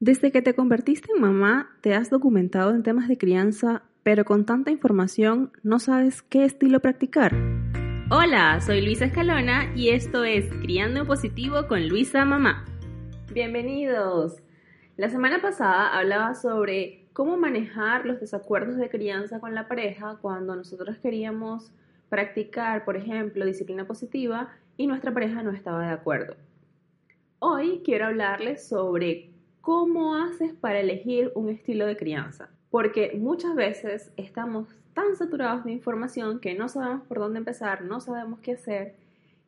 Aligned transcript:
Desde 0.00 0.30
que 0.30 0.42
te 0.42 0.54
convertiste 0.54 1.10
en 1.12 1.20
mamá, 1.20 1.76
te 1.80 1.92
has 1.92 2.08
documentado 2.08 2.70
en 2.70 2.84
temas 2.84 3.08
de 3.08 3.18
crianza, 3.18 3.82
pero 4.04 4.24
con 4.24 4.46
tanta 4.46 4.70
información 4.70 5.50
no 5.64 5.80
sabes 5.80 6.22
qué 6.22 6.44
estilo 6.44 6.78
practicar. 6.78 7.34
Hola, 8.08 8.60
soy 8.60 8.80
Luisa 8.80 9.06
Escalona 9.06 9.74
y 9.74 9.88
esto 9.88 10.22
es 10.22 10.48
Criando 10.62 11.00
en 11.00 11.06
Positivo 11.08 11.66
con 11.66 11.88
Luisa 11.88 12.24
Mamá. 12.24 12.64
Bienvenidos. 13.32 14.36
La 14.96 15.08
semana 15.08 15.42
pasada 15.42 15.98
hablaba 15.98 16.36
sobre 16.36 17.08
cómo 17.12 17.36
manejar 17.36 18.06
los 18.06 18.20
desacuerdos 18.20 18.76
de 18.76 18.90
crianza 18.90 19.40
con 19.40 19.52
la 19.52 19.66
pareja 19.66 20.18
cuando 20.22 20.54
nosotros 20.54 20.96
queríamos 20.98 21.72
practicar, 22.08 22.84
por 22.84 22.96
ejemplo, 22.96 23.44
disciplina 23.44 23.84
positiva 23.84 24.48
y 24.76 24.86
nuestra 24.86 25.12
pareja 25.12 25.42
no 25.42 25.50
estaba 25.50 25.84
de 25.84 25.92
acuerdo. 25.92 26.36
Hoy 27.40 27.82
quiero 27.84 28.06
hablarles 28.06 28.68
sobre 28.68 29.32
cómo 29.68 30.14
haces 30.14 30.54
para 30.54 30.80
elegir 30.80 31.30
un 31.34 31.50
estilo 31.50 31.84
de 31.84 31.98
crianza, 31.98 32.48
porque 32.70 33.12
muchas 33.20 33.54
veces 33.54 34.10
estamos 34.16 34.66
tan 34.94 35.14
saturados 35.14 35.64
de 35.64 35.72
información 35.72 36.40
que 36.40 36.54
no 36.54 36.70
sabemos 36.70 37.02
por 37.06 37.18
dónde 37.18 37.40
empezar, 37.40 37.84
no 37.84 38.00
sabemos 38.00 38.40
qué 38.40 38.52
hacer 38.52 38.94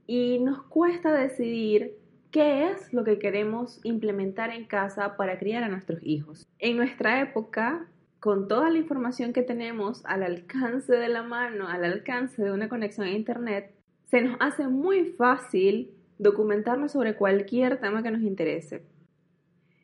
y 0.06 0.38
nos 0.41 0.62
cuesta 0.64 1.11
decidir 1.14 1.97
qué 2.30 2.69
es 2.69 2.92
lo 2.92 3.02
que 3.02 3.19
queremos 3.19 3.80
implementar 3.83 4.51
en 4.51 4.66
casa 4.66 5.16
para 5.16 5.38
criar 5.38 5.64
a 5.64 5.70
nuestros 5.70 6.01
hijos. 6.02 6.47
En 6.59 6.77
nuestra 6.77 7.23
época, 7.23 7.87
con 8.19 8.47
toda 8.47 8.69
la 8.69 8.77
información 8.77 9.33
que 9.33 9.41
tenemos 9.41 10.05
al 10.05 10.23
alcance 10.23 10.92
de 10.92 11.09
la 11.09 11.23
mano, 11.23 11.66
al 11.66 11.83
alcance 11.83 12.45
de 12.45 12.52
una 12.52 12.69
conexión 12.69 13.06
a 13.06 13.12
Internet, 13.12 13.73
se 14.11 14.20
nos 14.20 14.37
hace 14.39 14.69
muy 14.69 15.06
fácil 15.12 15.95
documentarnos 16.19 16.92
sobre 16.92 17.16
cualquier 17.16 17.80
tema 17.80 18.02
que 18.02 18.11
nos 18.11 18.20
interese. 18.20 18.83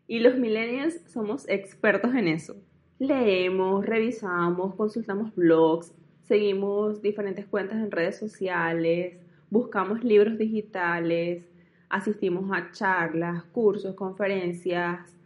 Y 0.09 0.20
los 0.20 0.37
millennials 0.37 1.01
somos 1.06 1.48
expertos 1.48 2.14
en 2.14 2.28
eso. 2.28 2.56
Leemos, 2.98 3.84
revisamos, 3.84 4.75
consultamos 4.75 5.34
blogs, 5.34 5.92
seguimos 6.22 7.03
diferentes 7.03 7.47
cuentas 7.47 7.77
en 7.77 7.91
redes 7.91 8.17
sociales, 8.17 9.17
buscamos 9.50 10.03
libros 10.03 10.39
digitales, 10.39 11.45
asistimos 11.89 12.50
a 12.53 12.70
charlas, 12.72 13.45
cursos, 13.45 13.95
conferencias, 13.95 15.17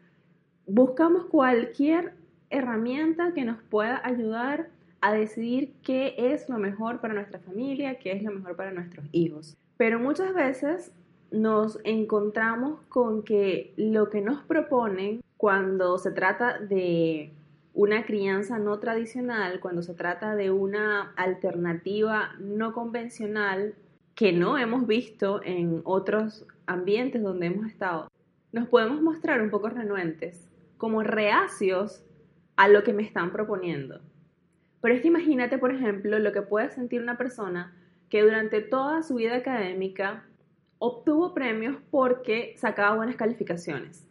buscamos 0.66 1.26
cualquier 1.26 2.14
herramienta 2.50 3.32
que 3.34 3.44
nos 3.44 3.62
pueda 3.62 4.00
ayudar 4.04 4.70
a 5.00 5.12
decidir 5.12 5.72
qué 5.82 6.14
es 6.19 6.48
lo 6.48 6.58
mejor 6.58 7.00
para 7.00 7.14
nuestra 7.14 7.38
familia, 7.38 7.98
qué 7.98 8.12
es 8.12 8.22
lo 8.22 8.32
mejor 8.32 8.56
para 8.56 8.72
nuestros 8.72 9.06
hijos. 9.12 9.56
Pero 9.76 9.98
muchas 9.98 10.34
veces 10.34 10.92
nos 11.30 11.78
encontramos 11.84 12.80
con 12.88 13.22
que 13.22 13.72
lo 13.76 14.10
que 14.10 14.20
nos 14.20 14.42
proponen 14.42 15.20
cuando 15.36 15.98
se 15.98 16.10
trata 16.10 16.58
de 16.58 17.32
una 17.72 18.04
crianza 18.04 18.58
no 18.58 18.78
tradicional, 18.78 19.60
cuando 19.60 19.82
se 19.82 19.94
trata 19.94 20.34
de 20.34 20.50
una 20.50 21.12
alternativa 21.16 22.32
no 22.38 22.72
convencional 22.72 23.74
que 24.14 24.32
no 24.32 24.58
hemos 24.58 24.86
visto 24.86 25.40
en 25.44 25.80
otros 25.84 26.46
ambientes 26.66 27.22
donde 27.22 27.46
hemos 27.46 27.66
estado, 27.66 28.10
nos 28.52 28.68
podemos 28.68 29.00
mostrar 29.00 29.40
un 29.40 29.50
poco 29.50 29.70
renuentes, 29.70 30.48
como 30.76 31.02
reacios 31.02 32.04
a 32.56 32.68
lo 32.68 32.82
que 32.82 32.92
me 32.92 33.02
están 33.02 33.32
proponiendo. 33.32 34.00
Pero 34.82 34.94
es 34.94 35.00
que 35.00 35.08
imagínate, 35.08 35.58
por 35.58 35.72
ejemplo, 35.72 36.18
lo 36.18 36.32
que 36.32 36.42
puede 36.42 36.70
sentir 36.70 37.00
una 37.02 37.16
persona 37.16 37.74
que 38.08 38.22
durante 38.22 38.60
toda 38.60 39.02
su 39.02 39.14
vida 39.14 39.36
académica 39.36 40.24
obtuvo 40.80 41.34
premios 41.34 41.76
porque 41.90 42.54
sacaba 42.56 42.96
buenas 42.96 43.16
calificaciones. 43.16 44.08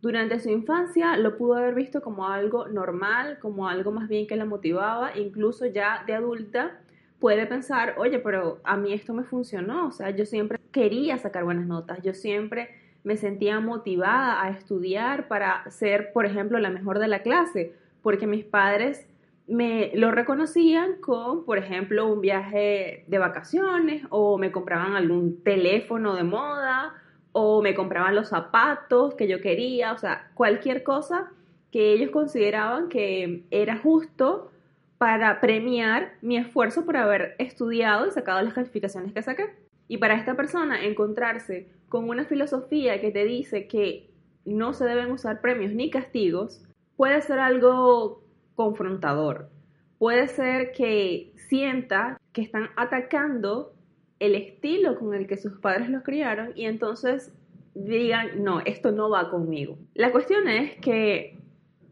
Durante 0.00 0.38
su 0.40 0.48
infancia 0.48 1.16
lo 1.16 1.36
pudo 1.36 1.56
haber 1.56 1.74
visto 1.74 2.00
como 2.00 2.28
algo 2.28 2.68
normal, 2.68 3.38
como 3.40 3.68
algo 3.68 3.90
más 3.90 4.08
bien 4.08 4.26
que 4.26 4.36
la 4.36 4.46
motivaba, 4.46 5.18
incluso 5.18 5.66
ya 5.66 6.04
de 6.06 6.14
adulta 6.14 6.80
puede 7.18 7.46
pensar, 7.46 7.96
oye, 7.98 8.18
pero 8.20 8.60
a 8.64 8.76
mí 8.76 8.94
esto 8.94 9.12
me 9.12 9.24
funcionó, 9.24 9.88
o 9.88 9.92
sea, 9.92 10.10
yo 10.10 10.24
siempre 10.24 10.58
quería 10.70 11.18
sacar 11.18 11.44
buenas 11.44 11.66
notas, 11.66 12.00
yo 12.00 12.14
siempre 12.14 12.70
me 13.02 13.16
sentía 13.16 13.60
motivada 13.60 14.42
a 14.42 14.50
estudiar 14.50 15.26
para 15.28 15.68
ser, 15.70 16.12
por 16.12 16.26
ejemplo, 16.26 16.58
la 16.60 16.70
mejor 16.70 16.98
de 17.00 17.08
la 17.08 17.22
clase, 17.22 17.74
porque 18.02 18.26
mis 18.26 18.44
padres 18.44 19.06
me 19.50 19.90
lo 19.94 20.12
reconocían 20.12 21.00
con, 21.00 21.44
por 21.44 21.58
ejemplo, 21.58 22.06
un 22.06 22.20
viaje 22.20 23.04
de 23.08 23.18
vacaciones 23.18 24.04
o 24.10 24.38
me 24.38 24.52
compraban 24.52 24.94
algún 24.94 25.42
teléfono 25.42 26.14
de 26.14 26.22
moda 26.22 26.94
o 27.32 27.60
me 27.60 27.74
compraban 27.74 28.14
los 28.14 28.28
zapatos 28.28 29.14
que 29.14 29.28
yo 29.28 29.40
quería, 29.40 29.92
o 29.92 29.98
sea, 29.98 30.30
cualquier 30.34 30.82
cosa 30.82 31.32
que 31.72 31.92
ellos 31.92 32.10
consideraban 32.10 32.88
que 32.88 33.44
era 33.50 33.76
justo 33.78 34.50
para 34.98 35.40
premiar 35.40 36.12
mi 36.20 36.36
esfuerzo 36.36 36.84
por 36.84 36.96
haber 36.96 37.34
estudiado 37.38 38.06
y 38.06 38.10
sacado 38.10 38.42
las 38.42 38.54
calificaciones 38.54 39.12
que 39.12 39.22
saqué. 39.22 39.50
Y 39.88 39.98
para 39.98 40.14
esta 40.14 40.34
persona 40.36 40.84
encontrarse 40.84 41.68
con 41.88 42.08
una 42.08 42.24
filosofía 42.24 43.00
que 43.00 43.10
te 43.10 43.24
dice 43.24 43.66
que 43.66 44.10
no 44.44 44.74
se 44.74 44.84
deben 44.84 45.10
usar 45.10 45.40
premios 45.40 45.72
ni 45.72 45.90
castigos, 45.90 46.62
puede 46.96 47.20
ser 47.22 47.38
algo 47.38 48.19
confrontador. 48.60 49.48
Puede 49.96 50.28
ser 50.28 50.72
que 50.72 51.32
sienta 51.48 52.20
que 52.34 52.42
están 52.42 52.68
atacando 52.76 53.72
el 54.18 54.34
estilo 54.34 54.98
con 54.98 55.14
el 55.14 55.26
que 55.26 55.38
sus 55.38 55.58
padres 55.60 55.88
los 55.88 56.02
criaron 56.02 56.52
y 56.54 56.66
entonces 56.66 57.32
digan, 57.74 58.44
no, 58.44 58.60
esto 58.60 58.92
no 58.92 59.08
va 59.08 59.30
conmigo. 59.30 59.78
La 59.94 60.12
cuestión 60.12 60.46
es 60.46 60.76
que 60.76 61.38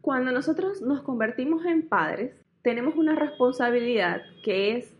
cuando 0.01 0.31
nosotros 0.31 0.79
nos 0.83 1.01
convertimos 1.01 1.65
en 1.65 1.89
padres, 1.89 2.35
tenemos 2.61 2.95
una 2.95 3.15
responsabilidad 3.15 4.21
que 4.43 4.77
es 4.77 4.95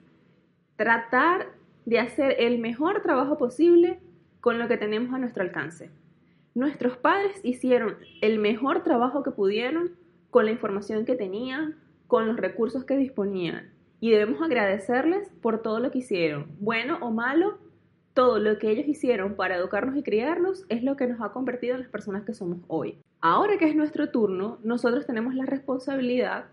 tratar 0.75 1.49
de 1.85 1.99
hacer 1.99 2.35
el 2.39 2.57
mejor 2.57 3.03
trabajo 3.03 3.37
posible 3.37 3.99
con 4.41 4.57
lo 4.57 4.67
que 4.67 4.77
tenemos 4.77 5.13
a 5.13 5.19
nuestro 5.19 5.43
alcance. 5.43 5.91
Nuestros 6.55 6.97
padres 6.97 7.39
hicieron 7.43 7.97
el 8.21 8.39
mejor 8.39 8.81
trabajo 8.81 9.21
que 9.21 9.29
pudieron 9.29 9.91
con 10.29 10.45
la 10.45 10.51
información 10.51 11.05
que 11.05 11.15
tenían, 11.15 11.75
con 12.07 12.27
los 12.27 12.37
recursos 12.37 12.83
que 12.83 12.97
disponían. 12.97 13.71
Y 13.99 14.11
debemos 14.11 14.41
agradecerles 14.41 15.29
por 15.41 15.61
todo 15.61 15.79
lo 15.79 15.91
que 15.91 15.99
hicieron, 15.99 16.47
bueno 16.59 16.97
o 17.01 17.11
malo, 17.11 17.57
todo 18.13 18.39
lo 18.39 18.57
que 18.57 18.71
ellos 18.71 18.87
hicieron 18.87 19.35
para 19.35 19.55
educarnos 19.55 19.95
y 19.95 20.03
criarnos 20.03 20.65
es 20.69 20.83
lo 20.83 20.95
que 20.95 21.07
nos 21.07 21.21
ha 21.21 21.31
convertido 21.31 21.75
en 21.75 21.81
las 21.81 21.89
personas 21.89 22.23
que 22.23 22.33
somos 22.33 22.59
hoy. 22.67 22.97
Ahora 23.21 23.57
que 23.57 23.65
es 23.65 23.75
nuestro 23.75 24.09
turno, 24.09 24.59
nosotros 24.63 25.05
tenemos 25.05 25.35
la 25.35 25.45
responsabilidad 25.45 26.45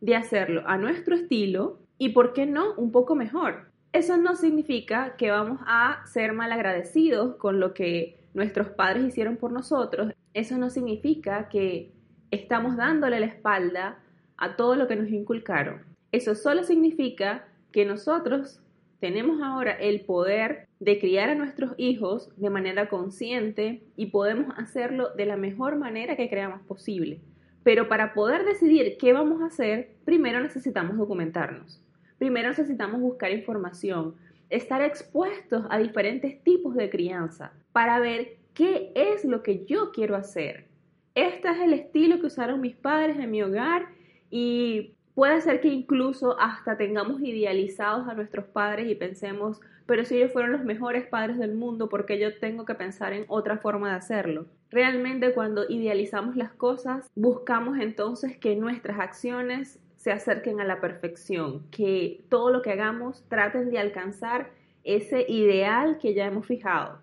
de 0.00 0.16
hacerlo 0.16 0.62
a 0.66 0.76
nuestro 0.76 1.14
estilo 1.14 1.78
y, 1.98 2.10
¿por 2.10 2.32
qué 2.32 2.46
no?, 2.46 2.74
un 2.74 2.92
poco 2.92 3.14
mejor. 3.14 3.70
Eso 3.92 4.16
no 4.16 4.34
significa 4.34 5.16
que 5.16 5.30
vamos 5.30 5.60
a 5.66 6.04
ser 6.06 6.32
mal 6.32 6.50
agradecidos 6.52 7.36
con 7.36 7.60
lo 7.60 7.72
que 7.72 8.18
nuestros 8.34 8.68
padres 8.68 9.04
hicieron 9.04 9.36
por 9.36 9.52
nosotros. 9.52 10.12
Eso 10.34 10.58
no 10.58 10.68
significa 10.68 11.48
que 11.48 11.93
estamos 12.30 12.76
dándole 12.76 13.20
la 13.20 13.26
espalda 13.26 13.98
a 14.36 14.56
todo 14.56 14.76
lo 14.76 14.88
que 14.88 14.96
nos 14.96 15.08
inculcaron. 15.10 15.82
Eso 16.12 16.34
solo 16.34 16.64
significa 16.64 17.46
que 17.72 17.84
nosotros 17.84 18.60
tenemos 19.00 19.42
ahora 19.42 19.72
el 19.72 20.00
poder 20.02 20.68
de 20.80 20.98
criar 20.98 21.28
a 21.28 21.34
nuestros 21.34 21.72
hijos 21.76 22.30
de 22.36 22.50
manera 22.50 22.88
consciente 22.88 23.82
y 23.96 24.06
podemos 24.06 24.54
hacerlo 24.56 25.10
de 25.16 25.26
la 25.26 25.36
mejor 25.36 25.76
manera 25.76 26.16
que 26.16 26.28
creamos 26.28 26.62
posible. 26.62 27.20
Pero 27.62 27.88
para 27.88 28.14
poder 28.14 28.44
decidir 28.44 28.96
qué 28.98 29.12
vamos 29.12 29.42
a 29.42 29.46
hacer, 29.46 29.96
primero 30.04 30.40
necesitamos 30.40 30.96
documentarnos. 30.96 31.82
Primero 32.18 32.48
necesitamos 32.48 33.00
buscar 33.00 33.32
información, 33.32 34.14
estar 34.50 34.82
expuestos 34.82 35.64
a 35.68 35.78
diferentes 35.78 36.42
tipos 36.42 36.74
de 36.74 36.90
crianza 36.90 37.52
para 37.72 37.98
ver 37.98 38.36
qué 38.54 38.92
es 38.94 39.24
lo 39.24 39.42
que 39.42 39.64
yo 39.64 39.90
quiero 39.92 40.16
hacer, 40.16 40.66
este 41.14 41.48
es 41.48 41.60
el 41.60 41.72
estilo 41.72 42.20
que 42.20 42.26
usaron 42.26 42.60
mis 42.60 42.74
padres 42.74 43.18
en 43.18 43.30
mi 43.30 43.42
hogar 43.42 43.86
y 44.30 44.94
puede 45.14 45.40
ser 45.40 45.60
que 45.60 45.68
incluso 45.68 46.38
hasta 46.40 46.76
tengamos 46.76 47.20
idealizados 47.22 48.08
a 48.08 48.14
nuestros 48.14 48.46
padres 48.46 48.90
y 48.90 48.94
pensemos, 48.94 49.60
pero 49.86 50.04
si 50.04 50.16
ellos 50.16 50.32
fueron 50.32 50.52
los 50.52 50.64
mejores 50.64 51.06
padres 51.06 51.38
del 51.38 51.54
mundo, 51.54 51.88
¿por 51.88 52.04
qué 52.04 52.18
yo 52.18 52.36
tengo 52.38 52.64
que 52.64 52.74
pensar 52.74 53.12
en 53.12 53.24
otra 53.28 53.58
forma 53.58 53.90
de 53.90 53.96
hacerlo? 53.96 54.46
Realmente 54.70 55.32
cuando 55.34 55.64
idealizamos 55.68 56.34
las 56.36 56.52
cosas, 56.52 57.08
buscamos 57.14 57.78
entonces 57.78 58.36
que 58.36 58.56
nuestras 58.56 58.98
acciones 58.98 59.78
se 59.96 60.10
acerquen 60.10 60.60
a 60.60 60.64
la 60.64 60.80
perfección, 60.80 61.62
que 61.70 62.24
todo 62.28 62.50
lo 62.50 62.60
que 62.60 62.72
hagamos 62.72 63.24
traten 63.28 63.70
de 63.70 63.78
alcanzar 63.78 64.50
ese 64.82 65.24
ideal 65.28 65.98
que 65.98 66.12
ya 66.12 66.26
hemos 66.26 66.46
fijado. 66.46 66.98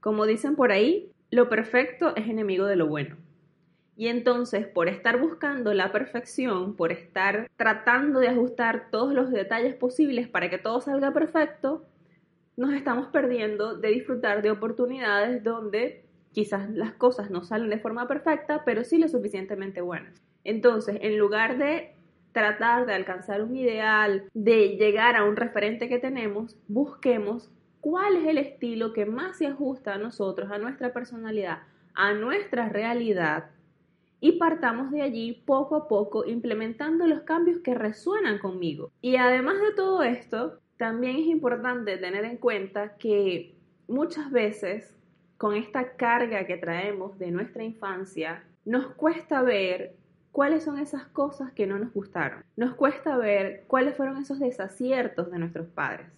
Como 0.00 0.24
dicen 0.24 0.56
por 0.56 0.72
ahí, 0.72 1.10
lo 1.30 1.48
perfecto 1.48 2.14
es 2.16 2.28
enemigo 2.28 2.64
de 2.64 2.76
lo 2.76 2.86
bueno. 2.86 3.16
Y 4.00 4.08
entonces, 4.08 4.66
por 4.66 4.88
estar 4.88 5.20
buscando 5.20 5.74
la 5.74 5.92
perfección, 5.92 6.74
por 6.74 6.90
estar 6.90 7.50
tratando 7.56 8.18
de 8.18 8.28
ajustar 8.28 8.88
todos 8.90 9.12
los 9.12 9.30
detalles 9.30 9.74
posibles 9.74 10.26
para 10.26 10.48
que 10.48 10.56
todo 10.56 10.80
salga 10.80 11.12
perfecto, 11.12 11.84
nos 12.56 12.72
estamos 12.72 13.08
perdiendo 13.08 13.76
de 13.76 13.88
disfrutar 13.88 14.40
de 14.40 14.52
oportunidades 14.52 15.44
donde 15.44 16.06
Quizás 16.32 16.70
las 16.70 16.92
cosas 16.92 17.30
no 17.30 17.42
salen 17.42 17.70
de 17.70 17.78
forma 17.78 18.06
perfecta, 18.06 18.62
pero 18.64 18.84
sí 18.84 18.98
lo 18.98 19.08
suficientemente 19.08 19.80
buenas. 19.80 20.22
Entonces, 20.44 20.98
en 21.00 21.18
lugar 21.18 21.58
de 21.58 21.94
tratar 22.32 22.86
de 22.86 22.94
alcanzar 22.94 23.42
un 23.42 23.56
ideal, 23.56 24.28
de 24.32 24.76
llegar 24.76 25.16
a 25.16 25.24
un 25.24 25.34
referente 25.34 25.88
que 25.88 25.98
tenemos, 25.98 26.56
busquemos 26.68 27.50
cuál 27.80 28.16
es 28.16 28.28
el 28.28 28.38
estilo 28.38 28.92
que 28.92 29.06
más 29.06 29.38
se 29.38 29.48
ajusta 29.48 29.94
a 29.94 29.98
nosotros, 29.98 30.52
a 30.52 30.58
nuestra 30.58 30.92
personalidad, 30.92 31.62
a 31.94 32.12
nuestra 32.12 32.68
realidad 32.68 33.50
y 34.20 34.32
partamos 34.32 34.90
de 34.90 35.02
allí 35.02 35.42
poco 35.46 35.76
a 35.76 35.88
poco 35.88 36.24
implementando 36.26 37.06
los 37.06 37.22
cambios 37.22 37.60
que 37.60 37.74
resuenan 37.74 38.38
conmigo. 38.38 38.92
Y 39.00 39.16
además 39.16 39.60
de 39.60 39.72
todo 39.74 40.02
esto, 40.02 40.60
también 40.76 41.16
es 41.16 41.26
importante 41.26 41.96
tener 41.96 42.24
en 42.24 42.36
cuenta 42.36 42.96
que 42.96 43.54
muchas 43.88 44.30
veces 44.30 44.94
con 45.40 45.54
esta 45.54 45.96
carga 45.96 46.46
que 46.46 46.58
traemos 46.58 47.18
de 47.18 47.30
nuestra 47.30 47.64
infancia, 47.64 48.44
nos 48.66 48.88
cuesta 48.88 49.40
ver 49.40 49.96
cuáles 50.32 50.64
son 50.64 50.78
esas 50.78 51.06
cosas 51.06 51.50
que 51.52 51.66
no 51.66 51.78
nos 51.78 51.94
gustaron. 51.94 52.44
Nos 52.56 52.74
cuesta 52.74 53.16
ver 53.16 53.64
cuáles 53.66 53.96
fueron 53.96 54.18
esos 54.18 54.38
desaciertos 54.38 55.30
de 55.30 55.38
nuestros 55.38 55.66
padres. 55.68 56.08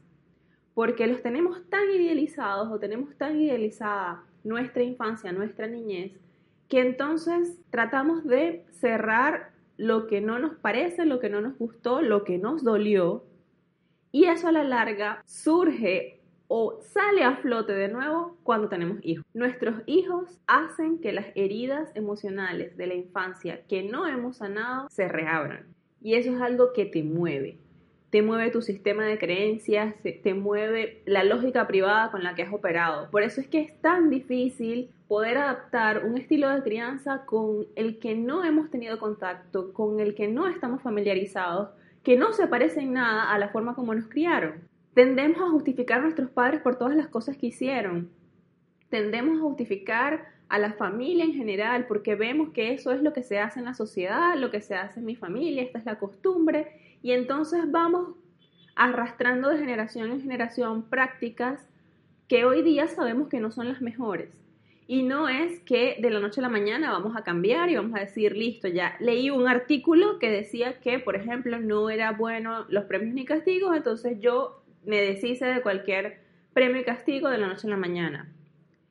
Porque 0.75 1.07
los 1.07 1.23
tenemos 1.23 1.63
tan 1.71 1.89
idealizados 1.89 2.69
o 2.73 2.81
tenemos 2.81 3.17
tan 3.17 3.41
idealizada 3.41 4.25
nuestra 4.43 4.83
infancia, 4.83 5.31
nuestra 5.31 5.69
niñez, 5.69 6.19
que 6.73 6.81
entonces 6.81 7.59
tratamos 7.69 8.25
de 8.25 8.65
cerrar 8.71 9.51
lo 9.77 10.07
que 10.07 10.23
no 10.23 10.39
nos 10.39 10.55
parece, 10.55 11.05
lo 11.05 11.21
que 11.21 11.29
no 11.29 11.43
nos 11.43 11.59
gustó, 11.59 12.01
lo 12.01 12.25
que 12.25 12.39
nos 12.39 12.65
dolió, 12.65 13.27
y 14.11 14.25
eso 14.25 14.49
a 14.49 14.53
la 14.53 14.65
larga 14.65 15.23
surge 15.27 16.23
o 16.49 16.81
sale 16.81 17.25
a 17.25 17.37
flote 17.37 17.75
de 17.75 17.89
nuevo 17.89 18.39
cuando 18.43 18.71
tenemos 18.71 19.01
hijos. 19.03 19.27
Nuestros 19.35 19.83
hijos 19.85 20.41
hacen 20.47 20.99
que 20.99 21.13
las 21.13 21.27
heridas 21.35 21.91
emocionales 21.95 22.75
de 22.79 22.87
la 22.87 22.95
infancia 22.95 23.67
que 23.69 23.83
no 23.83 24.07
hemos 24.07 24.39
sanado 24.39 24.89
se 24.89 25.09
reabran. 25.09 25.67
Y 26.01 26.15
eso 26.15 26.35
es 26.35 26.41
algo 26.41 26.73
que 26.73 26.87
te 26.87 27.03
mueve. 27.03 27.59
Te 28.09 28.23
mueve 28.23 28.51
tu 28.51 28.63
sistema 28.63 29.05
de 29.05 29.19
creencias, 29.19 29.95
te 30.03 30.33
mueve 30.33 31.03
la 31.05 31.23
lógica 31.23 31.67
privada 31.67 32.11
con 32.11 32.23
la 32.23 32.35
que 32.35 32.45
has 32.45 32.53
operado. 32.53 33.11
Por 33.11 33.23
eso 33.23 33.43
es 33.43 33.47
que 33.47 33.61
es 33.61 33.79
tan 33.83 34.09
difícil 34.09 34.89
poder 35.13 35.37
adaptar 35.37 36.07
un 36.07 36.17
estilo 36.17 36.49
de 36.49 36.63
crianza 36.63 37.27
con 37.27 37.67
el 37.77 37.99
que 37.99 38.15
no 38.15 38.45
hemos 38.45 38.71
tenido 38.71 38.99
contacto, 38.99 39.75
con 39.75 40.01
el 40.01 40.15
que 40.15 40.27
no 40.27 40.47
estamos 40.47 40.81
familiarizados, 40.81 41.69
que 42.03 42.17
no 42.17 42.33
se 42.33 42.47
parece 42.47 42.81
en 42.81 42.95
nada 42.95 43.31
a 43.31 43.39
la 43.39 43.51
forma 43.51 43.75
como 43.75 43.95
nos 43.95 44.09
criaron. 44.09 44.67
Tendemos 44.95 45.43
a 45.43 45.51
justificar 45.51 45.99
a 45.99 46.05
nuestros 46.05 46.31
padres 46.31 46.63
por 46.63 46.79
todas 46.79 46.97
las 46.97 47.09
cosas 47.09 47.37
que 47.37 47.49
hicieron. 47.49 48.09
Tendemos 48.89 49.37
a 49.37 49.43
justificar 49.43 50.33
a 50.49 50.59
la 50.59 50.73
familia 50.73 51.27
en 51.27 51.35
general 51.35 51.85
porque 51.89 52.15
vemos 52.15 52.49
que 52.55 52.73
eso 52.73 52.91
es 52.91 53.03
lo 53.03 53.13
que 53.13 53.23
se 53.23 53.39
hace 53.39 53.59
en 53.59 53.67
la 53.67 53.75
sociedad, 53.75 54.35
lo 54.39 54.51
que 54.51 54.63
se 54.63 54.77
hace 54.77 55.01
en 55.01 55.05
mi 55.05 55.15
familia, 55.15 55.63
esta 55.63 55.79
es 55.79 55.85
la 55.85 55.99
costumbre, 55.99 56.73
y 57.03 57.13
entonces 57.13 57.71
vamos 57.71 58.17
arrastrando 58.77 59.51
de 59.51 59.59
generación 59.59 60.11
en 60.11 60.23
generación 60.23 60.85
prácticas 60.85 61.61
que 62.29 62.47
hoy 62.47 62.63
día 62.63 62.89
sabemos 62.89 63.29
que 63.29 63.41
no 63.41 63.51
son 63.51 63.69
las 63.69 63.83
mejores. 63.83 64.42
Y 64.93 65.05
no 65.05 65.27
es 65.27 65.59
que 65.61 65.97
de 66.03 66.11
la 66.11 66.21
noche 66.21 66.41
a 66.41 66.43
la 66.43 66.51
mañana 66.51 66.93
vamos 66.93 67.17
a 67.17 67.25
cambiar 67.25 67.71
y 67.71 67.77
vamos 67.77 67.97
a 67.97 68.01
decir, 68.01 68.37
listo, 68.37 68.69
ya 68.69 68.95
leí 69.01 69.31
un 69.31 69.49
artículo 69.49 70.19
que 70.19 70.31
decía 70.31 70.81
que, 70.81 70.99
por 70.99 71.17
ejemplo, 71.17 71.59
no 71.59 71.89
era 71.89 72.13
bueno 72.13 72.67
los 72.69 72.85
premios 72.85 73.15
ni 73.15 73.25
castigos, 73.25 73.75
entonces 73.75 74.21
yo 74.21 74.63
me 74.85 75.01
deshice 75.01 75.47
de 75.47 75.63
cualquier 75.63 76.19
premio 76.53 76.83
y 76.83 76.85
castigo 76.85 77.31
de 77.31 77.39
la 77.39 77.47
noche 77.47 77.69
a 77.69 77.71
la 77.71 77.79
mañana. 77.79 78.31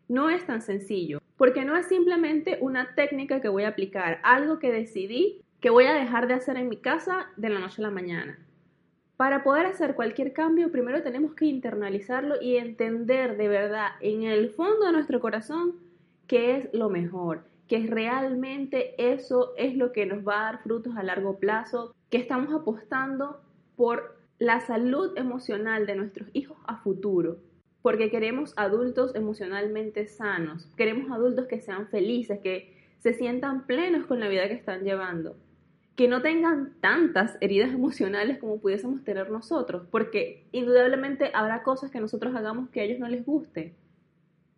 No 0.08 0.32
es 0.32 0.44
tan 0.44 0.64
sencillo, 0.64 1.22
porque 1.38 1.66
no 1.66 1.78
es 1.78 1.86
simplemente 1.86 2.58
una 2.62 2.96
técnica 2.96 3.40
que 3.40 3.50
voy 3.50 3.66
a 3.66 3.68
aplicar, 3.68 4.22
algo 4.24 4.58
que 4.58 4.72
decidí 4.72 5.44
que 5.60 5.70
voy 5.70 5.86
a 5.86 5.94
dejar 5.94 6.28
de 6.28 6.34
hacer 6.34 6.58
en 6.58 6.68
mi 6.68 6.78
casa 6.78 7.28
de 7.38 7.50
la 7.50 7.60
noche 7.60 7.76
a 7.78 7.84
la 7.84 7.92
mañana. 7.92 8.40
Para 9.18 9.44
poder 9.44 9.68
hacer 9.68 9.94
cualquier 9.94 10.34
cambio, 10.34 10.72
primero 10.72 11.04
tenemos 11.04 11.36
que 11.36 11.46
internalizarlo 11.46 12.42
y 12.42 12.56
entender 12.56 13.38
de 13.38 13.48
verdad 13.48 13.90
en 14.00 14.24
el 14.24 14.50
fondo 14.50 14.88
de 14.88 14.94
nuestro 14.94 15.20
corazón 15.20 15.91
qué 16.32 16.56
es 16.56 16.70
lo 16.74 16.90
mejor, 16.90 17.44
que 17.68 17.86
realmente 17.88 18.96
eso 18.98 19.52
es 19.58 19.76
lo 19.76 19.92
que 19.92 20.06
nos 20.06 20.26
va 20.26 20.40
a 20.40 20.44
dar 20.54 20.64
frutos 20.64 20.96
a 20.96 21.04
largo 21.04 21.40
plazo, 21.40 21.94
que 22.10 22.20
estamos 22.20 22.54
apostando 22.54 23.42
por 23.76 24.18
la 24.40 24.62
salud 24.62 25.12
emocional 25.18 25.86
de 25.86 25.96
nuestros 25.96 26.30
hijos 26.32 26.58
a 26.68 26.78
futuro, 26.78 27.40
porque 27.82 28.10
queremos 28.10 28.54
adultos 28.56 29.14
emocionalmente 29.14 30.08
sanos, 30.08 30.74
queremos 30.78 31.12
adultos 31.12 31.48
que 31.48 31.60
sean 31.60 31.90
felices, 31.90 32.40
que 32.40 32.78
se 33.00 33.14
sientan 33.14 33.68
plenos 33.68 34.06
con 34.06 34.22
la 34.22 34.30
vida 34.30 34.48
que 34.48 34.54
están 34.54 34.86
llevando. 34.86 35.36
Que 35.98 36.08
no 36.08 36.22
tengan 36.22 36.76
tantas 36.80 37.38
heridas 37.42 37.74
emocionales 37.74 38.38
como 38.38 38.62
pudiésemos 38.62 39.04
tener 39.04 39.30
nosotros, 39.30 39.86
porque 39.92 40.48
indudablemente 40.54 41.30
habrá 41.34 41.64
cosas 41.64 41.92
que 41.92 42.00
nosotros 42.00 42.34
hagamos 42.34 42.70
que 42.70 42.80
a 42.80 42.84
ellos 42.86 43.00
no 43.00 43.10
les 43.10 43.26
guste, 43.26 43.76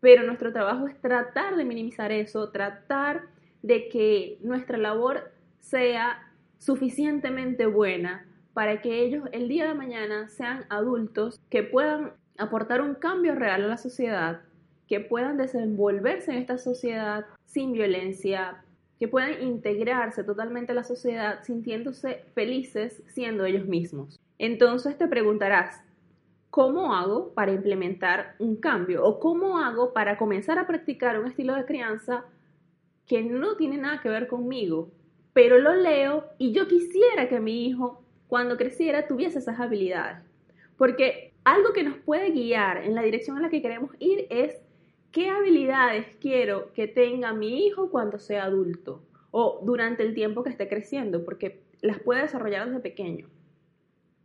pero 0.04 0.24
nuestro 0.24 0.52
trabajo 0.52 0.86
es 0.90 1.00
tratar 1.00 1.56
de 1.56 1.64
minimizar 1.64 2.12
eso, 2.12 2.50
tratar 2.50 3.22
de 3.62 3.88
que 3.88 4.38
nuestra 4.42 4.78
labor 4.78 5.32
sea 5.62 6.30
suficientemente 6.58 7.68
buena 7.68 8.28
para 8.54 8.82
que 8.82 9.00
ellos 9.00 9.24
el 9.32 9.48
día 9.48 9.66
de 9.66 9.76
mañana 9.76 10.28
sean 10.28 10.66
adultos 10.68 11.40
que 11.50 11.64
puedan 11.64 12.12
aportar 12.38 12.82
un 12.82 12.96
cambio 12.96 13.34
real 13.34 13.64
a 13.64 13.68
la 13.68 13.78
sociedad, 13.78 14.42
que 14.90 15.00
puedan 15.00 15.38
desenvolverse 15.38 16.32
en 16.32 16.40
esta 16.40 16.58
sociedad 16.58 17.26
sin 17.46 17.72
violencia, 17.72 18.62
que 19.00 19.08
puedan 19.08 19.42
integrarse 19.42 20.26
totalmente 20.26 20.74
a 20.74 20.76
la 20.76 20.84
sociedad 20.84 21.44
sintiéndose 21.44 22.26
felices 22.36 23.02
siendo 23.08 23.46
ellos 23.46 23.68
mismos. 23.68 24.20
Entonces 24.38 24.98
te 24.98 25.08
preguntarás, 25.08 25.82
¿cómo 26.54 26.94
hago 26.94 27.34
para 27.34 27.52
implementar 27.52 28.36
un 28.38 28.58
cambio? 28.58 29.04
¿O 29.04 29.20
cómo 29.20 29.58
hago 29.58 29.92
para 29.92 30.20
comenzar 30.20 30.60
a 30.60 30.68
practicar 30.68 31.20
un 31.20 31.26
estilo 31.26 31.56
de 31.56 31.66
crianza 31.66 32.26
que 33.08 33.24
no 33.24 33.56
tiene 33.56 33.78
nada 33.78 34.02
que 34.02 34.10
ver 34.10 34.28
conmigo? 34.28 34.92
Pero 35.34 35.58
lo 35.58 35.74
leo 35.74 36.26
y 36.38 36.52
yo 36.52 36.68
quisiera 36.68 37.28
que 37.28 37.40
mi 37.40 37.66
hijo, 37.66 38.04
cuando 38.28 38.56
creciera, 38.56 39.08
tuviese 39.08 39.40
esas 39.40 39.60
habilidades. 39.60 40.20
Porque 40.78 41.34
algo 41.44 41.74
que 41.74 41.82
nos 41.82 41.98
puede 41.98 42.30
guiar 42.30 42.84
en 42.86 42.94
la 42.94 43.02
dirección 43.02 43.38
en 43.38 43.42
la 43.42 43.50
que 43.50 43.64
queremos 43.64 43.90
ir 43.98 44.28
es 44.30 44.62
¿Qué 45.12 45.30
habilidades 45.30 46.06
quiero 46.20 46.72
que 46.74 46.88
tenga 46.88 47.34
mi 47.34 47.66
hijo 47.66 47.90
cuando 47.90 48.20
sea 48.20 48.44
adulto 48.44 49.04
o 49.32 49.60
durante 49.64 50.04
el 50.04 50.14
tiempo 50.14 50.44
que 50.44 50.52
esté 50.52 50.68
creciendo? 50.68 51.25
Porque 51.25 51.63
las 51.82 52.00
puede 52.00 52.22
desarrollar 52.22 52.68
desde 52.68 52.80
pequeño. 52.80 53.27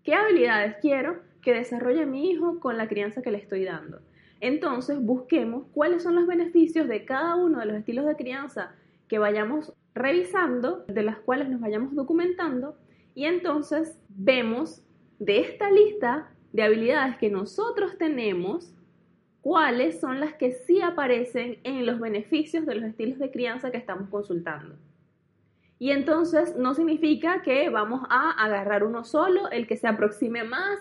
¿Qué 0.02 0.14
habilidades 0.14 0.76
quiero 0.80 1.27
que 1.48 1.54
desarrolle 1.54 2.04
mi 2.04 2.30
hijo 2.30 2.60
con 2.60 2.76
la 2.76 2.88
crianza 2.88 3.22
que 3.22 3.30
le 3.30 3.38
estoy 3.38 3.64
dando? 3.64 4.02
Entonces 4.38 5.00
busquemos 5.00 5.64
cuáles 5.72 6.02
son 6.02 6.14
los 6.14 6.26
beneficios 6.26 6.86
de 6.88 7.06
cada 7.06 7.36
uno 7.36 7.60
de 7.60 7.64
los 7.64 7.76
estilos 7.76 8.04
de 8.04 8.16
crianza 8.16 8.74
que 9.08 9.18
vayamos 9.18 9.72
revisando, 9.94 10.84
de 10.88 11.02
las 11.02 11.16
cuales 11.16 11.48
nos 11.48 11.62
vayamos 11.62 11.94
documentando 11.94 12.76
y 13.14 13.24
entonces 13.24 13.98
vemos 14.10 14.82
de 15.18 15.40
esta 15.40 15.70
lista 15.70 16.30
de 16.52 16.64
habilidades 16.64 17.16
que 17.16 17.30
nosotros 17.30 17.96
tenemos 17.96 18.74
cuáles 19.40 19.98
son 19.98 20.20
las 20.20 20.34
que 20.34 20.52
sí 20.52 20.82
aparecen 20.82 21.60
en 21.64 21.86
los 21.86 21.98
beneficios 21.98 22.66
de 22.66 22.74
los 22.74 22.84
estilos 22.84 23.18
de 23.18 23.30
crianza 23.30 23.70
que 23.70 23.78
estamos 23.78 24.10
consultando. 24.10 24.76
Y 25.78 25.92
entonces 25.92 26.56
no 26.58 26.74
significa 26.74 27.40
que 27.40 27.70
vamos 27.70 28.02
a 28.10 28.32
agarrar 28.32 28.84
uno 28.84 29.02
solo, 29.04 29.48
el 29.50 29.66
que 29.66 29.78
se 29.78 29.88
aproxime 29.88 30.44
más, 30.44 30.78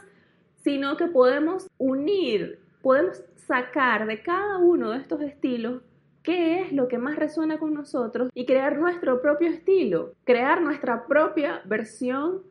sino 0.58 0.98
que 0.98 1.08
podemos 1.08 1.68
unir, 1.78 2.60
podemos 2.82 3.24
sacar 3.36 4.08
de 4.08 4.22
cada 4.22 4.58
uno 4.58 4.92
de 4.92 5.00
estos 5.00 5.22
estilos 5.22 5.82
qué 6.24 6.62
es 6.62 6.74
lo 6.74 6.90
que 6.90 6.98
más 6.98 7.16
resuena 7.16 7.58
con 7.58 7.74
nosotros 7.74 8.30
y 8.34 8.46
crear 8.46 8.78
nuestro 8.78 9.22
propio 9.22 9.48
estilo, 9.48 10.12
crear 10.26 10.62
nuestra 10.62 11.08
propia 11.08 11.62
versión 11.64 12.42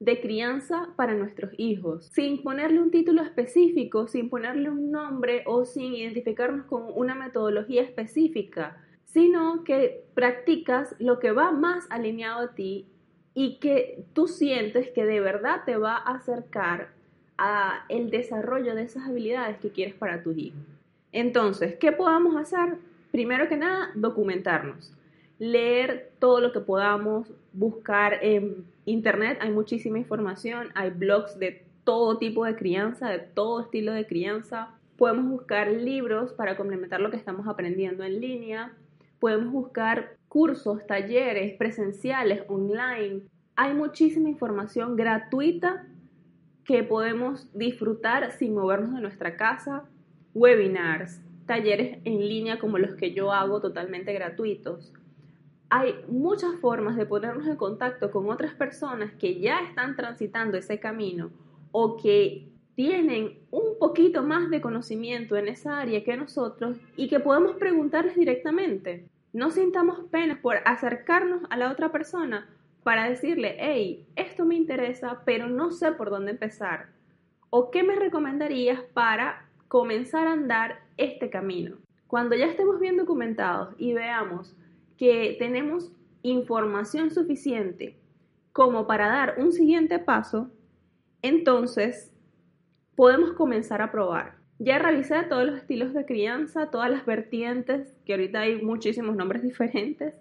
de 0.00 0.20
crianza 0.20 0.88
para 0.96 1.14
nuestros 1.14 1.52
hijos, 1.56 2.10
sin 2.12 2.42
ponerle 2.42 2.82
un 2.82 2.90
título 2.90 3.22
específico, 3.22 4.08
sin 4.08 4.28
ponerle 4.28 4.68
un 4.68 4.90
nombre 4.90 5.44
o 5.46 5.64
sin 5.64 5.94
identificarnos 5.94 6.66
con 6.66 6.86
una 6.94 7.14
metodología 7.14 7.82
específica, 7.82 8.76
sino 9.04 9.62
que 9.64 10.04
practicas 10.14 10.94
lo 10.98 11.18
que 11.18 11.32
va 11.32 11.52
más 11.52 11.86
alineado 11.88 12.40
a 12.40 12.54
ti 12.54 12.88
y 13.32 13.60
que 13.60 14.04
tú 14.12 14.26
sientes 14.26 14.90
que 14.90 15.06
de 15.06 15.20
verdad 15.20 15.62
te 15.64 15.76
va 15.76 15.96
a 15.96 16.16
acercar 16.16 16.90
a 17.38 17.84
el 17.88 18.10
desarrollo 18.10 18.74
de 18.74 18.82
esas 18.82 19.06
habilidades 19.06 19.58
que 19.58 19.70
quieres 19.70 19.94
para 19.94 20.22
tu 20.22 20.32
hijo. 20.32 20.56
Entonces, 21.12 21.76
¿qué 21.76 21.92
podamos 21.92 22.36
hacer? 22.36 22.78
Primero 23.10 23.48
que 23.48 23.56
nada, 23.56 23.90
documentarnos 23.94 24.92
leer 25.42 26.12
todo 26.20 26.38
lo 26.38 26.52
que 26.52 26.60
podamos, 26.60 27.26
buscar 27.52 28.18
en 28.22 28.64
internet, 28.84 29.38
hay 29.40 29.50
muchísima 29.50 29.98
información, 29.98 30.68
hay 30.76 30.90
blogs 30.90 31.36
de 31.36 31.64
todo 31.82 32.18
tipo 32.18 32.44
de 32.44 32.54
crianza, 32.54 33.08
de 33.08 33.18
todo 33.18 33.62
estilo 33.62 33.92
de 33.92 34.06
crianza. 34.06 34.68
podemos 34.96 35.28
buscar 35.28 35.68
libros 35.68 36.32
para 36.32 36.56
complementar 36.56 37.00
lo 37.00 37.10
que 37.10 37.16
estamos 37.16 37.48
aprendiendo 37.48 38.04
en 38.04 38.20
línea, 38.20 38.72
podemos 39.18 39.52
buscar 39.52 40.16
cursos, 40.28 40.86
talleres 40.86 41.56
presenciales, 41.56 42.42
online. 42.46 43.22
Hay 43.56 43.74
muchísima 43.74 44.28
información 44.28 44.94
gratuita 44.94 45.84
que 46.64 46.82
podemos 46.82 47.48
disfrutar 47.54 48.30
sin 48.32 48.54
movernos 48.54 48.94
de 48.94 49.00
nuestra 49.00 49.36
casa, 49.36 49.84
webinars, 50.34 51.20
talleres 51.46 51.98
en 52.04 52.20
línea 52.20 52.58
como 52.58 52.78
los 52.78 52.94
que 52.94 53.12
yo 53.12 53.32
hago 53.32 53.60
totalmente 53.60 54.12
gratuitos. 54.12 54.92
Hay 55.68 55.94
muchas 56.08 56.54
formas 56.60 56.96
de 56.96 57.06
ponernos 57.06 57.46
en 57.46 57.56
contacto 57.56 58.10
con 58.10 58.30
otras 58.30 58.54
personas 58.54 59.12
que 59.12 59.40
ya 59.40 59.60
están 59.60 59.96
transitando 59.96 60.56
ese 60.56 60.78
camino 60.78 61.30
o 61.72 61.96
que 61.96 62.48
tienen 62.74 63.38
un 63.50 63.78
poquito 63.78 64.22
más 64.22 64.50
de 64.50 64.60
conocimiento 64.60 65.36
en 65.36 65.48
esa 65.48 65.78
área 65.78 66.04
que 66.04 66.16
nosotros 66.16 66.78
y 66.96 67.08
que 67.08 67.20
podemos 67.20 67.56
preguntarles 67.56 68.16
directamente. 68.16 69.06
No 69.32 69.50
sintamos 69.50 70.00
pena 70.10 70.40
por 70.42 70.56
acercarnos 70.64 71.42
a 71.50 71.56
la 71.56 71.70
otra 71.70 71.90
persona 71.90 72.48
para 72.82 73.08
decirle, 73.08 73.56
hey, 73.58 74.06
esto 74.16 74.44
me 74.44 74.56
interesa, 74.56 75.22
pero 75.24 75.48
no 75.48 75.70
sé 75.70 75.92
por 75.92 76.10
dónde 76.10 76.32
empezar. 76.32 76.88
¿O 77.50 77.70
qué 77.70 77.82
me 77.82 77.96
recomendarías 77.96 78.80
para 78.92 79.48
comenzar 79.68 80.26
a 80.26 80.32
andar 80.32 80.80
este 80.96 81.30
camino? 81.30 81.76
Cuando 82.06 82.34
ya 82.36 82.46
estemos 82.46 82.80
bien 82.80 82.96
documentados 82.96 83.74
y 83.78 83.92
veamos 83.92 84.56
que 84.98 85.36
tenemos 85.38 85.92
información 86.22 87.10
suficiente 87.10 87.96
como 88.52 88.86
para 88.86 89.08
dar 89.08 89.34
un 89.38 89.52
siguiente 89.52 89.98
paso, 89.98 90.50
entonces 91.22 92.12
podemos 92.96 93.32
comenzar 93.32 93.80
a 93.80 93.90
probar. 93.90 94.36
Ya 94.58 94.78
revisé 94.78 95.22
todos 95.24 95.44
los 95.44 95.56
estilos 95.56 95.94
de 95.94 96.04
crianza, 96.04 96.70
todas 96.70 96.90
las 96.90 97.06
vertientes, 97.06 97.96
que 98.04 98.12
ahorita 98.12 98.40
hay 98.40 98.62
muchísimos 98.62 99.16
nombres 99.16 99.42
diferentes, 99.42 100.14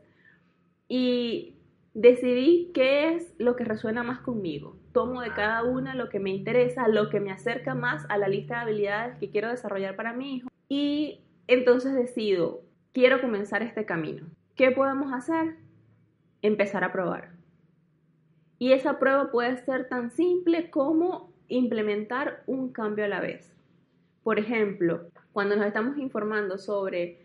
y 0.88 1.56
decidí 1.93 2.71
qué 2.74 3.15
es 3.15 3.33
lo 3.38 3.55
que 3.55 3.65
resuena 3.65 4.03
más 4.03 4.19
conmigo. 4.19 4.77
Tomo 4.93 5.21
de 5.21 5.33
cada 5.33 5.63
una 5.63 5.95
lo 5.95 6.10
que 6.10 6.19
me 6.19 6.29
interesa, 6.29 6.88
lo 6.88 7.10
que 7.10 7.19
me 7.19 7.31
acerca 7.31 7.75
más 7.75 8.05
a 8.10 8.17
la 8.17 8.27
lista 8.27 8.55
de 8.55 8.62
habilidades 8.62 9.17
que 9.17 9.29
quiero 9.29 9.50
desarrollar 9.50 9.95
para 9.95 10.13
mi 10.13 10.38
hijo, 10.38 10.50
y 10.69 11.21
entonces 11.48 11.93
decido, 11.93 12.62
quiero 12.93 13.19
comenzar 13.19 13.62
este 13.62 13.86
camino. 13.86 14.27
¿Qué 14.55 14.71
podemos 14.71 15.12
hacer? 15.12 15.55
Empezar 16.41 16.83
a 16.83 16.91
probar. 16.91 17.31
Y 18.57 18.74
esa 18.74 19.00
prueba 19.00 19.31
puede 19.31 19.57
ser 19.57 19.89
tan 19.89 20.12
simple 20.12 20.69
como 20.69 21.33
implementar 21.48 22.43
un 22.48 22.71
cambio 22.71 23.05
a 23.05 23.10
la 23.10 23.19
vez. 23.19 23.53
Por 24.24 24.39
ejemplo, 24.39 25.10
cuando 25.33 25.55
nos 25.55 25.65
estamos 25.65 25.98
informando 25.98 26.57
sobre 26.57 27.19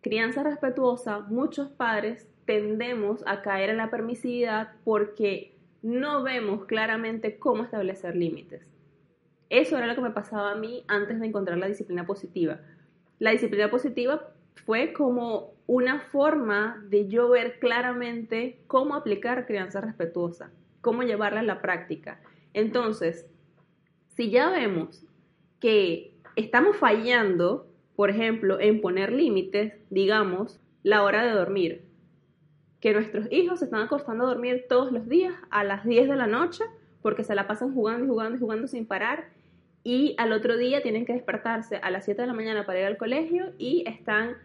crianza 0.00 0.42
respetuosa, 0.42 1.20
muchos 1.20 1.70
padres 1.70 2.28
tendemos 2.50 3.22
a 3.26 3.42
caer 3.42 3.70
en 3.70 3.76
la 3.76 3.92
permisividad 3.92 4.72
porque 4.82 5.54
no 5.82 6.24
vemos 6.24 6.64
claramente 6.64 7.38
cómo 7.38 7.62
establecer 7.62 8.16
límites. 8.16 8.66
Eso 9.50 9.78
era 9.78 9.86
lo 9.86 9.94
que 9.94 10.00
me 10.00 10.10
pasaba 10.10 10.50
a 10.50 10.56
mí 10.56 10.82
antes 10.88 11.20
de 11.20 11.26
encontrar 11.28 11.58
la 11.58 11.68
disciplina 11.68 12.06
positiva. 12.06 12.58
La 13.20 13.30
disciplina 13.30 13.70
positiva 13.70 14.32
fue 14.66 14.92
como 14.92 15.52
una 15.68 16.00
forma 16.00 16.84
de 16.88 17.06
yo 17.06 17.28
ver 17.28 17.60
claramente 17.60 18.58
cómo 18.66 18.96
aplicar 18.96 19.46
crianza 19.46 19.80
respetuosa, 19.80 20.50
cómo 20.80 21.04
llevarla 21.04 21.40
a 21.40 21.44
la 21.44 21.62
práctica. 21.62 22.20
Entonces, 22.52 23.26
si 24.08 24.28
ya 24.28 24.50
vemos 24.50 25.06
que 25.60 26.16
estamos 26.34 26.76
fallando, 26.76 27.68
por 27.94 28.10
ejemplo, 28.10 28.58
en 28.58 28.80
poner 28.80 29.12
límites, 29.12 29.74
digamos, 29.88 30.58
la 30.82 31.04
hora 31.04 31.24
de 31.24 31.30
dormir, 31.30 31.89
que 32.80 32.92
nuestros 32.92 33.30
hijos 33.30 33.58
se 33.58 33.66
están 33.66 33.82
acostando 33.82 34.24
a 34.24 34.28
dormir 34.28 34.66
todos 34.68 34.90
los 34.92 35.08
días 35.08 35.34
a 35.50 35.64
las 35.64 35.84
10 35.84 36.08
de 36.08 36.16
la 36.16 36.26
noche 36.26 36.64
porque 37.02 37.24
se 37.24 37.34
la 37.34 37.46
pasan 37.46 37.74
jugando 37.74 38.04
y 38.04 38.08
jugando 38.08 38.36
y 38.36 38.40
jugando 38.40 38.66
sin 38.66 38.86
parar 38.86 39.28
y 39.82 40.14
al 40.18 40.32
otro 40.32 40.56
día 40.56 40.82
tienen 40.82 41.06
que 41.06 41.12
despertarse 41.12 41.76
a 41.76 41.90
las 41.90 42.04
7 42.04 42.20
de 42.20 42.26
la 42.26 42.34
mañana 42.34 42.66
para 42.66 42.80
ir 42.80 42.86
al 42.86 42.96
colegio 42.96 43.52
y 43.58 43.84
están 43.86 44.36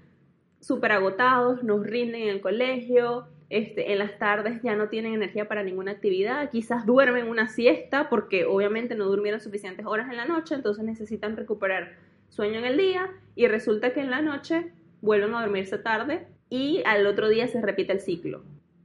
súper 0.61 0.93
agotados, 0.93 1.63
nos 1.63 1.85
rinden 1.85 2.23
en 2.23 2.29
el 2.29 2.41
colegio, 2.41 3.27
este, 3.49 3.91
en 3.91 3.99
las 3.99 4.17
tardes 4.17 4.61
ya 4.63 4.75
no 4.75 4.89
tienen 4.89 5.13
energía 5.13 5.47
para 5.47 5.63
ninguna 5.63 5.91
actividad, 5.91 6.49
quizás 6.49 6.85
duermen 6.85 7.27
una 7.27 7.47
siesta 7.47 8.09
porque 8.09 8.45
obviamente 8.45 8.95
no 8.95 9.05
durmieron 9.05 9.41
suficientes 9.41 9.85
horas 9.85 10.09
en 10.09 10.17
la 10.17 10.25
noche, 10.25 10.55
entonces 10.55 10.83
necesitan 10.83 11.37
recuperar 11.37 11.93
sueño 12.29 12.59
en 12.59 12.65
el 12.65 12.77
día 12.77 13.11
y 13.35 13.47
resulta 13.47 13.93
que 13.93 14.01
en 14.01 14.09
la 14.09 14.21
noche 14.21 14.71
vuelven 15.01 15.33
a 15.35 15.41
dormirse 15.41 15.77
tarde 15.77 16.25
y 16.55 16.81
al 16.85 17.05
otro 17.05 17.27
día 17.27 17.50
se 17.50 17.62
repite 17.62 17.91
el 17.91 18.00
ciclo. 18.00 18.41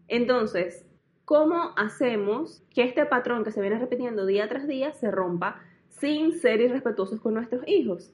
Entonces, 0.08 0.84
¿cómo 1.24 1.70
hacemos 1.76 2.64
que 2.74 2.82
este 2.82 3.06
patrón 3.06 3.44
que 3.44 3.52
se 3.52 3.60
viene 3.60 3.78
repitiendo 3.78 4.26
día 4.26 4.48
tras 4.48 4.66
día 4.66 4.92
se 4.92 5.12
rompa 5.12 5.62
sin 5.88 6.32
ser 6.32 6.60
irrespetuosos 6.60 7.20
con 7.20 7.34
nuestros 7.34 7.62
hijos? 7.68 8.12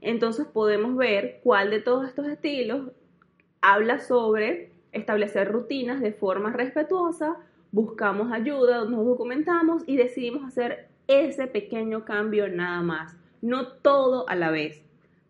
Entonces 0.00 0.46
podemos 0.46 0.96
ver 0.96 1.40
cuál 1.42 1.68
de 1.68 1.82
todos 1.82 2.08
estos 2.08 2.26
estilos 2.28 2.92
habla 3.60 3.98
sobre 3.98 4.72
establecer 4.92 5.52
rutinas 5.52 6.00
de 6.00 6.14
forma 6.14 6.54
respetuosa, 6.54 7.36
buscamos 7.72 8.32
ayuda, 8.32 8.86
nos 8.86 9.04
documentamos 9.04 9.82
y 9.86 9.96
decidimos 9.98 10.44
hacer 10.44 10.88
ese 11.08 11.46
pequeño 11.46 12.06
cambio 12.06 12.48
nada 12.48 12.80
más, 12.80 13.14
no 13.42 13.68
todo 13.68 14.26
a 14.30 14.34
la 14.34 14.50
vez. 14.50 14.82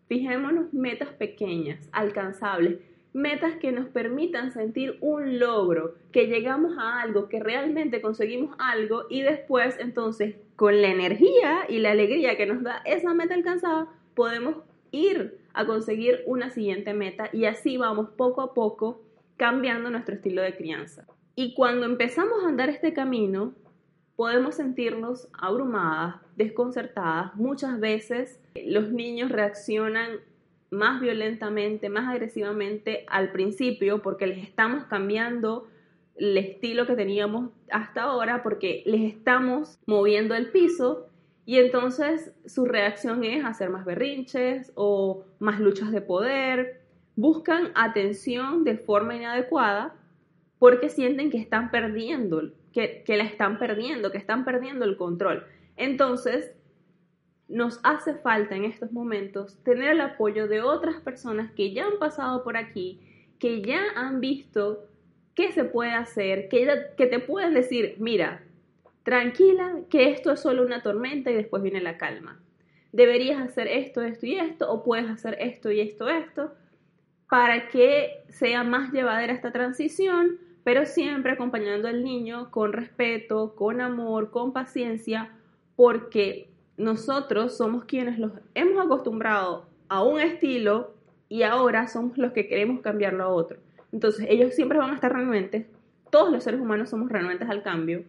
Fijémonos 0.07 0.73
metas 0.73 1.09
pequeñas, 1.09 1.89
alcanzables, 1.91 2.79
metas 3.15 3.55
que 3.55 3.71
nos 3.71 3.87
permitan 3.87 4.51
sentir 4.51 4.97
un 4.99 5.39
logro, 5.39 5.95
que 6.11 6.27
llegamos 6.27 6.77
a 6.77 7.01
algo, 7.01 7.29
que 7.29 7.39
realmente 7.39 8.01
conseguimos 8.01 8.53
algo 8.59 9.03
y 9.09 9.21
después 9.21 9.77
entonces 9.79 10.35
con 10.57 10.81
la 10.81 10.89
energía 10.89 11.65
y 11.69 11.79
la 11.79 11.91
alegría 11.91 12.35
que 12.35 12.45
nos 12.45 12.61
da 12.61 12.81
esa 12.83 13.13
meta 13.13 13.33
alcanzada, 13.33 13.87
podemos 14.15 14.57
ir 14.91 15.39
a 15.53 15.65
conseguir 15.65 16.23
una 16.25 16.49
siguiente 16.49 16.93
meta 16.93 17.29
y 17.31 17.45
así 17.45 17.77
vamos 17.77 18.09
poco 18.17 18.41
a 18.41 18.53
poco 18.53 19.01
cambiando 19.37 19.89
nuestro 19.89 20.15
estilo 20.15 20.41
de 20.41 20.57
crianza. 20.57 21.07
Y 21.35 21.53
cuando 21.53 21.85
empezamos 21.85 22.43
a 22.43 22.49
andar 22.49 22.69
este 22.69 22.91
camino, 22.91 23.53
podemos 24.17 24.55
sentirnos 24.55 25.29
abrumadas, 25.31 26.17
desconcertadas. 26.35 27.33
Muchas 27.35 27.79
veces 27.79 28.41
los 28.55 28.91
niños 28.91 29.31
reaccionan 29.31 30.19
más 30.71 31.01
violentamente, 31.01 31.89
más 31.89 32.09
agresivamente 32.09 33.05
al 33.07 33.31
principio 33.31 34.01
porque 34.01 34.27
les 34.27 34.39
estamos 34.39 34.85
cambiando 34.85 35.67
el 36.15 36.37
estilo 36.37 36.87
que 36.87 36.95
teníamos 36.95 37.51
hasta 37.71 38.03
ahora 38.03 38.41
porque 38.43 38.83
les 38.85 39.13
estamos 39.13 39.79
moviendo 39.85 40.35
el 40.35 40.51
piso 40.51 41.07
y 41.45 41.59
entonces 41.59 42.33
su 42.45 42.65
reacción 42.65 43.23
es 43.23 43.45
hacer 43.45 43.69
más 43.69 43.85
berrinches 43.85 44.71
o 44.75 45.25
más 45.39 45.59
luchas 45.59 45.91
de 45.91 46.01
poder 46.01 46.85
buscan 47.15 47.71
atención 47.75 48.63
de 48.63 48.77
forma 48.77 49.15
inadecuada 49.15 49.95
porque 50.59 50.89
sienten 50.89 51.29
que 51.29 51.37
están 51.37 51.71
perdiendo, 51.71 52.51
que, 52.73 53.03
la 53.07 53.23
están 53.23 53.59
perdiendo, 53.59 54.11
que 54.11 54.17
están 54.17 54.45
perdiendo 54.45 54.85
el 54.85 54.97
control. 54.97 55.45
Entonces, 55.77 56.53
nos 57.47 57.79
hace 57.83 58.15
falta 58.15 58.55
en 58.55 58.65
estos 58.65 58.91
momentos 58.91 59.57
tener 59.63 59.91
el 59.91 60.01
apoyo 60.01 60.47
de 60.47 60.61
otras 60.61 61.01
personas 61.01 61.51
que 61.51 61.73
ya 61.73 61.85
han 61.85 61.99
pasado 61.99 62.43
por 62.43 62.57
aquí, 62.57 62.99
que 63.39 63.61
ya 63.61 63.81
han 63.95 64.19
visto 64.19 64.87
qué 65.35 65.51
se 65.51 65.65
puede 65.65 65.91
hacer, 65.91 66.49
que, 66.49 66.65
te 66.97 67.19
pueden 67.19 67.53
decir, 67.53 67.95
mira, 67.99 68.43
tranquila, 69.03 69.79
que 69.89 70.11
esto 70.11 70.31
es 70.31 70.39
solo 70.39 70.63
una 70.63 70.81
tormenta 70.81 71.29
y 71.29 71.35
después 71.35 71.61
viene 71.61 71.81
la 71.81 71.97
calma. 71.97 72.39
Deberías 72.91 73.41
hacer 73.41 73.67
esto, 73.67 74.01
esto 74.01 74.25
y 74.25 74.35
esto, 74.35 74.71
o 74.71 74.83
puedes 74.83 75.09
hacer 75.09 75.37
esto 75.39 75.71
y 75.71 75.81
esto, 75.81 76.07
esto 76.07 76.51
para 77.29 77.67
que 77.69 78.23
sea 78.29 78.63
más 78.63 78.91
llevadera 78.91 79.33
esta 79.33 79.51
transición, 79.51 80.39
pero 80.63 80.85
siempre 80.85 81.33
acompañando 81.33 81.87
al 81.87 82.03
niño 82.03 82.51
con 82.51 82.73
respeto, 82.73 83.55
con 83.55 83.81
amor, 83.81 84.31
con 84.31 84.53
paciencia, 84.53 85.31
porque 85.75 86.49
nosotros 86.77 87.55
somos 87.55 87.85
quienes 87.85 88.19
los 88.19 88.31
hemos 88.53 88.85
acostumbrado 88.85 89.65
a 89.87 90.03
un 90.03 90.19
estilo 90.19 90.93
y 91.29 91.43
ahora 91.43 91.87
somos 91.87 92.17
los 92.17 92.33
que 92.33 92.47
queremos 92.47 92.81
cambiarlo 92.81 93.23
a 93.23 93.29
otro. 93.29 93.59
Entonces 93.91 94.25
ellos 94.29 94.53
siempre 94.53 94.77
van 94.77 94.91
a 94.91 94.95
estar 94.95 95.13
renuentes, 95.13 95.67
todos 96.09 96.31
los 96.31 96.43
seres 96.43 96.59
humanos 96.59 96.89
somos 96.89 97.09
renuentes 97.09 97.49
al 97.49 97.63
cambio, 97.63 98.03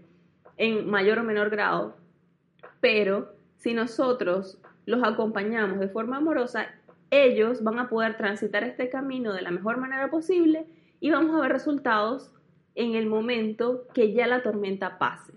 en 0.56 0.88
mayor 0.90 1.18
o 1.18 1.25
menor 1.25 1.50
grado, 1.50 1.96
pero 2.80 3.32
si 3.56 3.75
nosotros 3.75 4.58
los 4.85 5.02
acompañamos 5.02 5.78
de 5.78 5.88
forma 5.88 6.16
amorosa, 6.16 6.66
ellos 7.11 7.62
van 7.62 7.78
a 7.78 7.88
poder 7.88 8.16
transitar 8.16 8.64
este 8.64 8.88
camino 8.90 9.32
de 9.32 9.42
la 9.42 9.50
mejor 9.50 9.76
manera 9.76 10.11
posible 10.11 10.66
y 11.00 11.11
vamos 11.11 11.37
a 11.37 11.40
ver 11.40 11.52
resultados 11.52 12.32
en 12.75 12.94
el 12.94 13.06
momento 13.06 13.87
que 13.94 14.12
ya 14.12 14.26
la 14.26 14.42
tormenta 14.42 14.99
pase. 14.99 15.32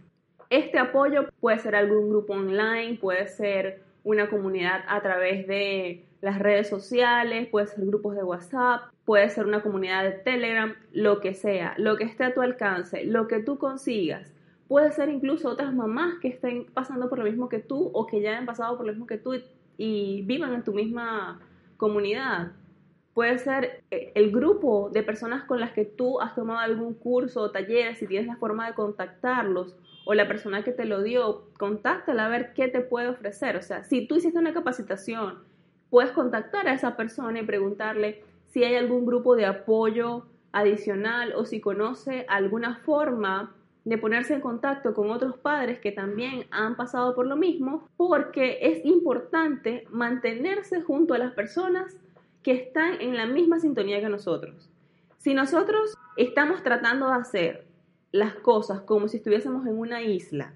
Este 0.49 0.79
apoyo 0.79 1.29
puede 1.39 1.59
ser 1.59 1.75
algún 1.75 2.09
grupo 2.09 2.33
online, 2.33 2.97
puede 2.99 3.27
ser 3.27 3.81
una 4.03 4.29
comunidad 4.29 4.83
a 4.87 5.01
través 5.01 5.45
de 5.47 6.05
las 6.21 6.39
redes 6.39 6.67
sociales, 6.67 7.47
puede 7.49 7.67
ser 7.67 7.85
grupos 7.85 8.15
de 8.15 8.23
WhatsApp, 8.23 8.91
puede 9.05 9.29
ser 9.29 9.45
una 9.45 9.61
comunidad 9.61 10.03
de 10.03 10.11
Telegram, 10.11 10.75
lo 10.91 11.19
que 11.19 11.33
sea, 11.33 11.75
lo 11.77 11.97
que 11.97 12.03
esté 12.03 12.23
a 12.25 12.33
tu 12.33 12.41
alcance, 12.41 13.05
lo 13.05 13.27
que 13.27 13.39
tú 13.39 13.57
consigas. 13.57 14.33
Puede 14.67 14.91
ser 14.91 15.09
incluso 15.09 15.49
otras 15.49 15.73
mamás 15.73 16.19
que 16.19 16.27
estén 16.27 16.65
pasando 16.65 17.09
por 17.09 17.19
lo 17.19 17.25
mismo 17.25 17.49
que 17.49 17.59
tú 17.59 17.89
o 17.93 18.05
que 18.05 18.21
ya 18.21 18.31
hayan 18.31 18.45
pasado 18.45 18.77
por 18.77 18.85
lo 18.85 18.91
mismo 18.91 19.07
que 19.07 19.17
tú 19.17 19.33
y, 19.77 20.23
vivan 20.23 20.53
en 20.53 20.63
tu 20.63 20.73
misma 20.73 21.39
comunidad. 21.77 22.51
Puede 23.19 23.37
ser 23.37 23.83
eh, 23.91 24.13
el 24.15 24.31
grupo 24.31 24.89
de 24.93 25.03
personas 25.03 25.43
con 25.43 25.59
las 25.59 25.73
que 25.73 25.83
tú 25.83 26.21
has 26.21 26.35
tomado 26.35 26.59
algún 26.59 26.93
curso 26.93 27.41
o 27.41 27.51
taller, 27.51 27.97
si 27.97 28.07
tienes 28.07 28.27
la 28.27 28.37
forma 28.37 28.65
de 28.65 28.73
contactarlos, 28.75 29.75
o 30.05 30.13
la 30.13 30.29
persona 30.29 30.63
que 30.63 30.71
te 30.71 30.85
lo 30.85 31.03
dio, 31.03 31.43
contáctala 31.57 32.25
a 32.25 32.29
ver 32.29 32.53
qué 32.53 32.69
te 32.69 32.79
puede 32.79 33.09
ofrecer. 33.09 33.57
O 33.57 33.61
sea, 33.61 33.83
si 33.83 34.07
tú 34.07 34.15
hiciste 34.15 34.39
una 34.39 34.53
capacitación, 34.53 35.39
puedes 35.89 36.11
contactar 36.11 36.69
a 36.69 36.73
esa 36.73 36.95
persona 36.95 37.41
y 37.41 37.45
preguntarle 37.45 38.23
si 38.47 38.63
hay 38.63 38.75
algún 38.75 39.05
grupo 39.05 39.35
de 39.35 39.47
apoyo 39.47 40.25
adicional 40.53 41.33
o 41.35 41.43
si 41.43 41.59
conoce 41.59 42.25
alguna 42.29 42.77
forma 42.85 43.53
de 43.83 43.97
ponerse 43.97 44.33
en 44.33 44.39
contacto 44.39 44.93
con 44.93 45.11
otros 45.11 45.35
padres 45.35 45.79
que 45.79 45.91
también 45.91 46.45
han 46.51 46.77
pasado 46.77 47.15
por 47.15 47.27
lo 47.27 47.35
mismo, 47.35 47.89
porque 47.97 48.59
es 48.61 48.85
importante 48.85 49.85
mantenerse 49.89 50.81
junto 50.81 51.13
a 51.13 51.17
las 51.17 51.33
personas 51.33 51.97
que 52.43 52.51
están 52.51 53.01
en 53.01 53.15
la 53.15 53.25
misma 53.25 53.59
sintonía 53.59 53.99
que 53.99 54.09
nosotros. 54.09 54.69
Si 55.17 55.33
nosotros 55.33 55.95
estamos 56.17 56.63
tratando 56.63 57.07
de 57.07 57.15
hacer 57.15 57.67
las 58.11 58.35
cosas 58.35 58.81
como 58.81 59.07
si 59.07 59.17
estuviésemos 59.17 59.67
en 59.67 59.77
una 59.77 60.01
isla, 60.01 60.53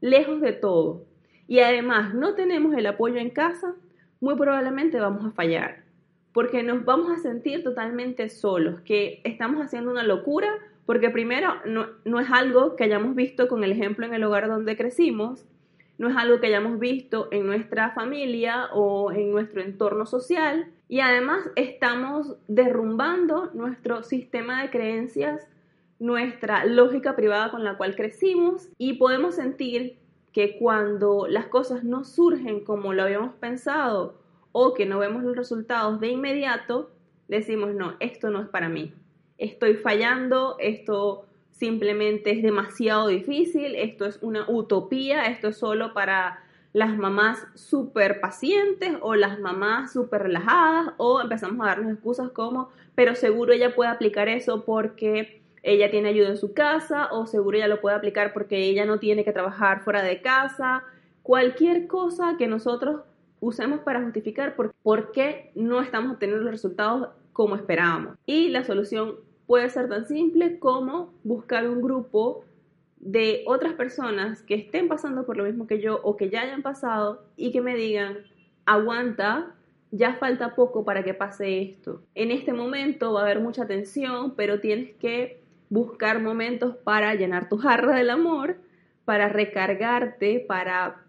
lejos 0.00 0.40
de 0.40 0.52
todo, 0.52 1.06
y 1.46 1.60
además 1.60 2.14
no 2.14 2.34
tenemos 2.34 2.74
el 2.74 2.86
apoyo 2.86 3.18
en 3.18 3.30
casa, 3.30 3.74
muy 4.20 4.36
probablemente 4.36 5.00
vamos 5.00 5.24
a 5.24 5.32
fallar, 5.32 5.84
porque 6.32 6.62
nos 6.62 6.84
vamos 6.84 7.10
a 7.10 7.18
sentir 7.18 7.62
totalmente 7.62 8.28
solos, 8.28 8.80
que 8.80 9.20
estamos 9.24 9.64
haciendo 9.64 9.90
una 9.90 10.02
locura, 10.02 10.48
porque 10.86 11.10
primero 11.10 11.54
no, 11.66 12.20
es 12.20 12.30
algo 12.30 12.76
que 12.76 12.84
hayamos 12.84 13.14
visto 13.14 13.48
con 13.48 13.64
el 13.64 13.72
ejemplo 13.72 14.06
en 14.06 14.14
el 14.14 14.24
hogar 14.24 14.48
donde 14.48 14.76
crecimos, 14.76 15.46
no 16.00 16.08
es 16.08 16.16
algo 16.16 16.40
que 16.40 16.46
hayamos 16.46 16.78
visto 16.78 17.28
en 17.30 17.44
nuestra 17.44 17.90
familia 17.90 18.70
o 18.72 19.12
en 19.12 19.32
nuestro 19.32 19.60
entorno 19.60 20.06
social, 20.06 20.72
y 20.88 21.00
además 21.00 21.50
estamos 21.56 22.38
derrumbando 22.48 23.50
nuestro 23.52 24.02
sistema 24.02 24.62
de 24.62 24.70
creencias, 24.70 25.46
nuestra 25.98 26.64
lógica 26.64 27.16
privada 27.16 27.50
con 27.50 27.64
la 27.64 27.76
cual 27.76 27.96
crecimos, 27.96 28.70
y 28.78 28.94
podemos 28.94 29.34
sentir 29.34 29.98
que 30.32 30.56
cuando 30.58 31.26
las 31.28 31.48
cosas 31.48 31.84
no 31.84 32.04
surgen 32.04 32.64
como 32.64 32.94
lo 32.94 33.02
habíamos 33.02 33.34
pensado 33.34 34.14
o 34.52 34.72
que 34.72 34.86
no 34.86 35.00
vemos 35.00 35.22
los 35.22 35.36
resultados 35.36 36.00
de 36.00 36.08
inmediato, 36.08 36.90
decimos, 37.28 37.74
no, 37.74 37.96
esto 38.00 38.30
no 38.30 38.40
es 38.40 38.48
para 38.48 38.70
mí. 38.70 38.94
Estoy 39.36 39.74
fallando, 39.74 40.56
esto 40.60 41.26
simplemente 41.60 42.30
es 42.30 42.42
demasiado 42.42 43.08
difícil, 43.08 43.76
esto 43.76 44.06
es 44.06 44.18
una 44.22 44.46
utopía, 44.48 45.26
esto 45.26 45.48
es 45.48 45.58
solo 45.58 45.92
para 45.92 46.42
las 46.72 46.96
mamás 46.96 47.46
súper 47.54 48.18
pacientes 48.20 48.92
o 49.02 49.14
las 49.14 49.38
mamás 49.40 49.92
súper 49.92 50.22
relajadas 50.22 50.94
o 50.96 51.20
empezamos 51.20 51.60
a 51.60 51.68
darnos 51.70 51.92
excusas 51.92 52.30
como, 52.30 52.70
pero 52.94 53.14
seguro 53.14 53.52
ella 53.52 53.74
puede 53.74 53.90
aplicar 53.90 54.28
eso 54.28 54.64
porque 54.64 55.42
ella 55.62 55.90
tiene 55.90 56.08
ayuda 56.08 56.30
en 56.30 56.38
su 56.38 56.54
casa 56.54 57.08
o 57.12 57.26
seguro 57.26 57.58
ella 57.58 57.68
lo 57.68 57.82
puede 57.82 57.94
aplicar 57.94 58.32
porque 58.32 58.56
ella 58.56 58.86
no 58.86 58.98
tiene 58.98 59.22
que 59.22 59.32
trabajar 59.32 59.82
fuera 59.82 60.02
de 60.02 60.22
casa. 60.22 60.84
Cualquier 61.22 61.86
cosa 61.86 62.36
que 62.38 62.46
nosotros 62.46 63.02
usemos 63.40 63.80
para 63.80 64.02
justificar 64.02 64.56
por, 64.56 65.12
qué 65.12 65.50
no 65.54 65.82
estamos 65.82 66.12
obteniendo 66.12 66.42
los 66.42 66.52
resultados 66.52 67.10
como 67.34 67.56
esperábamos. 67.56 68.16
Y 68.24 68.48
la 68.48 68.64
solución 68.64 69.16
puede 69.50 69.68
ser 69.68 69.88
tan 69.88 70.06
simple 70.06 70.60
como 70.60 71.12
buscar 71.24 71.68
un 71.68 71.82
grupo 71.82 72.44
de 73.00 73.42
otras 73.48 73.72
personas 73.72 74.42
que 74.42 74.54
estén 74.54 74.86
pasando 74.86 75.26
por 75.26 75.36
lo 75.36 75.42
mismo 75.42 75.66
que 75.66 75.80
yo 75.80 75.98
o 76.04 76.16
que 76.16 76.30
ya 76.30 76.42
hayan 76.42 76.62
pasado 76.62 77.24
y 77.36 77.50
que 77.50 77.60
me 77.60 77.74
digan, 77.74 78.18
aguanta, 78.64 79.56
ya 79.90 80.14
falta 80.14 80.54
poco 80.54 80.84
para 80.84 81.02
que 81.02 81.14
pase 81.14 81.62
esto. 81.62 82.00
En 82.14 82.30
este 82.30 82.52
momento 82.52 83.12
va 83.12 83.22
a 83.22 83.24
haber 83.24 83.40
mucha 83.40 83.66
tensión, 83.66 84.36
pero 84.36 84.60
tienes 84.60 84.94
que 85.00 85.42
buscar 85.68 86.22
momentos 86.22 86.76
para 86.76 87.16
llenar 87.16 87.48
tu 87.48 87.58
jarra 87.58 87.96
del 87.96 88.10
amor, 88.10 88.56
para 89.04 89.28
recargarte, 89.28 90.44
para 90.46 91.02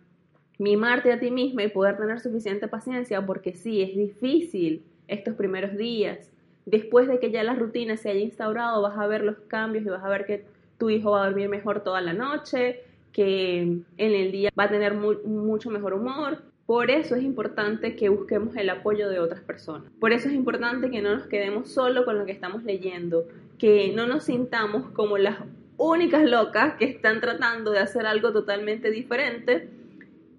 mimarte 0.57 1.13
a 1.13 1.19
ti 1.19 1.29
misma 1.29 1.61
y 1.65 1.67
poder 1.67 1.95
tener 1.95 2.19
suficiente 2.19 2.67
paciencia, 2.67 3.23
porque 3.23 3.53
sí, 3.53 3.83
es 3.83 3.95
difícil 3.95 4.83
estos 5.07 5.35
primeros 5.35 5.77
días. 5.77 6.30
Después 6.65 7.07
de 7.07 7.19
que 7.19 7.31
ya 7.31 7.43
la 7.43 7.55
rutina 7.55 7.97
se 7.97 8.09
haya 8.09 8.21
instaurado, 8.21 8.81
vas 8.81 8.97
a 8.97 9.07
ver 9.07 9.23
los 9.23 9.37
cambios 9.47 9.85
y 9.85 9.89
vas 9.89 10.03
a 10.03 10.09
ver 10.09 10.25
que 10.25 10.45
tu 10.77 10.89
hijo 10.89 11.11
va 11.11 11.23
a 11.23 11.25
dormir 11.25 11.49
mejor 11.49 11.83
toda 11.83 12.01
la 12.01 12.13
noche, 12.13 12.83
que 13.13 13.61
en 13.61 13.85
el 13.97 14.31
día 14.31 14.51
va 14.57 14.65
a 14.65 14.69
tener 14.69 14.93
mucho 14.93 15.69
mejor 15.69 15.93
humor. 15.93 16.39
Por 16.65 16.89
eso 16.89 17.15
es 17.15 17.23
importante 17.23 17.95
que 17.95 18.09
busquemos 18.09 18.55
el 18.55 18.69
apoyo 18.69 19.09
de 19.09 19.19
otras 19.19 19.41
personas. 19.41 19.91
Por 19.99 20.13
eso 20.13 20.29
es 20.29 20.33
importante 20.33 20.89
que 20.89 21.01
no 21.01 21.15
nos 21.15 21.27
quedemos 21.27 21.69
solo 21.69 22.05
con 22.05 22.17
lo 22.17 22.25
que 22.25 22.31
estamos 22.31 22.63
leyendo, 22.63 23.27
que 23.57 23.91
no 23.93 24.07
nos 24.07 24.23
sintamos 24.23 24.89
como 24.91 25.17
las 25.17 25.37
únicas 25.77 26.23
locas 26.23 26.75
que 26.75 26.85
están 26.85 27.19
tratando 27.19 27.71
de 27.71 27.79
hacer 27.79 28.05
algo 28.05 28.31
totalmente 28.31 28.91
diferente, 28.91 29.67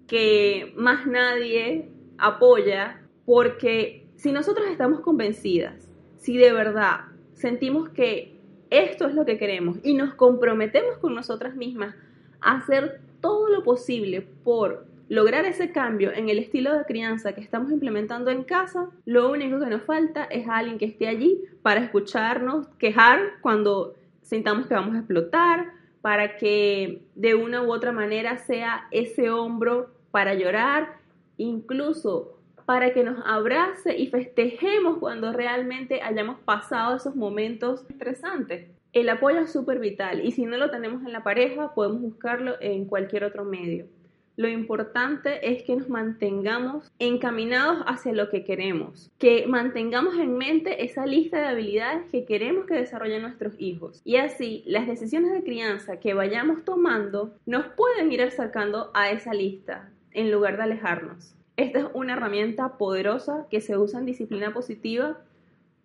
que 0.07 0.73
más 0.75 1.05
nadie 1.05 1.89
apoya, 2.17 3.01
porque 3.25 4.07
si 4.15 4.31
nosotros 4.31 4.67
estamos 4.69 5.01
convencidas, 5.01 5.89
si 6.23 6.37
de 6.37 6.53
verdad 6.53 7.01
sentimos 7.33 7.89
que 7.89 8.39
esto 8.69 9.07
es 9.07 9.13
lo 9.13 9.25
que 9.25 9.37
queremos 9.37 9.77
y 9.83 9.93
nos 9.93 10.13
comprometemos 10.13 10.97
con 10.99 11.13
nosotras 11.13 11.53
mismas 11.55 11.95
a 12.39 12.57
hacer 12.57 13.01
todo 13.19 13.49
lo 13.49 13.61
posible 13.61 14.21
por 14.21 14.85
lograr 15.09 15.43
ese 15.43 15.73
cambio 15.73 16.13
en 16.13 16.29
el 16.29 16.39
estilo 16.39 16.73
de 16.77 16.85
crianza 16.85 17.33
que 17.33 17.41
estamos 17.41 17.73
implementando 17.73 18.31
en 18.31 18.45
casa, 18.45 18.89
lo 19.05 19.29
único 19.29 19.59
que 19.59 19.65
nos 19.65 19.83
falta 19.83 20.23
es 20.23 20.47
alguien 20.47 20.77
que 20.77 20.85
esté 20.85 21.09
allí 21.09 21.41
para 21.61 21.81
escucharnos, 21.81 22.67
quejar 22.79 23.19
cuando 23.41 23.95
sintamos 24.21 24.67
que 24.67 24.75
vamos 24.75 24.95
a 24.95 24.99
explotar, 24.99 25.73
para 26.01 26.37
que 26.37 27.03
de 27.15 27.35
una 27.35 27.63
u 27.63 27.71
otra 27.71 27.91
manera 27.91 28.37
sea 28.37 28.87
ese 28.91 29.29
hombro 29.29 29.89
para 30.11 30.35
llorar, 30.35 30.97
incluso 31.35 32.32
para 32.65 32.93
que 32.93 33.03
nos 33.03 33.17
abrace 33.25 33.97
y 33.97 34.07
festejemos 34.07 34.97
cuando 34.99 35.33
realmente 35.33 36.01
hayamos 36.01 36.39
pasado 36.39 36.95
esos 36.95 37.15
momentos 37.15 37.85
estresantes. 37.89 38.67
El 38.93 39.09
apoyo 39.09 39.39
es 39.39 39.51
súper 39.51 39.79
vital 39.79 40.23
y 40.23 40.31
si 40.31 40.45
no 40.45 40.57
lo 40.57 40.69
tenemos 40.69 41.03
en 41.03 41.13
la 41.13 41.23
pareja, 41.23 41.73
podemos 41.73 42.01
buscarlo 42.01 42.55
en 42.61 42.85
cualquier 42.85 43.23
otro 43.23 43.43
medio. 43.43 43.87
Lo 44.35 44.47
importante 44.47 45.51
es 45.51 45.61
que 45.61 45.75
nos 45.75 45.89
mantengamos 45.89 46.91
encaminados 46.97 47.83
hacia 47.85 48.13
lo 48.13 48.29
que 48.29 48.43
queremos, 48.43 49.11
que 49.19 49.45
mantengamos 49.45 50.15
en 50.17 50.37
mente 50.37 50.83
esa 50.83 51.05
lista 51.05 51.37
de 51.37 51.45
habilidades 51.45 52.09
que 52.11 52.25
queremos 52.25 52.65
que 52.65 52.73
desarrollen 52.73 53.21
nuestros 53.21 53.53
hijos. 53.59 54.01
Y 54.03 54.15
así, 54.15 54.63
las 54.65 54.87
decisiones 54.87 55.31
de 55.33 55.43
crianza 55.43 55.99
que 55.99 56.15
vayamos 56.15 56.65
tomando 56.65 57.35
nos 57.45 57.67
pueden 57.75 58.11
ir 58.11 58.23
acercando 58.23 58.89
a 58.95 59.11
esa 59.11 59.35
lista 59.35 59.91
en 60.11 60.31
lugar 60.31 60.57
de 60.57 60.63
alejarnos. 60.63 61.35
Esta 61.55 61.79
es 61.79 61.85
una 61.93 62.13
herramienta 62.13 62.77
poderosa 62.77 63.47
que 63.49 63.61
se 63.61 63.77
usa 63.77 63.99
en 63.99 64.05
disciplina 64.05 64.53
positiva 64.53 65.19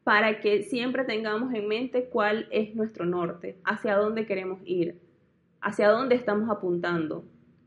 para 0.03 0.41
que 0.41 0.63
siempre 0.63 1.05
tengamos 1.05 1.53
en 1.53 1.69
mente 1.69 2.09
cuál 2.09 2.49
es 2.51 2.75
nuestro 2.75 3.05
norte, 3.05 3.59
hacia 3.65 3.97
dónde 3.97 4.25
queremos 4.25 4.61
ir, 4.65 4.99
hacia 5.61 5.91
dónde 5.91 6.15
estamos 6.15 6.49
apuntando. 6.49 7.25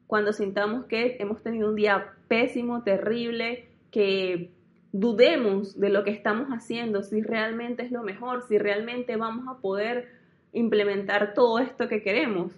Cuando 0.07 0.33
sintamos 0.33 0.85
que 0.85 1.17
hemos 1.19 1.43
tenido 1.43 1.69
un 1.69 1.75
día 1.75 2.13
pésimo, 2.27 2.81
terrible, 2.81 3.69
que 3.91 4.49
dudemos 4.91 5.79
de 5.79 5.89
lo 5.89 6.03
que 6.03 6.09
estamos 6.09 6.47
haciendo, 6.49 7.03
si 7.03 7.21
realmente 7.21 7.83
es 7.83 7.91
lo 7.91 8.01
mejor, 8.01 8.41
si 8.47 8.57
realmente 8.57 9.15
vamos 9.17 9.47
a 9.47 9.61
poder 9.61 10.09
implementar 10.51 11.35
todo 11.35 11.59
esto 11.59 11.87
que 11.87 12.01
queremos, 12.01 12.51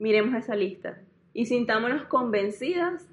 miremos 0.00 0.34
esa 0.34 0.56
lista. 0.56 0.98
Y 1.32 1.46
sintámonos 1.46 2.04
convencidas 2.06 3.08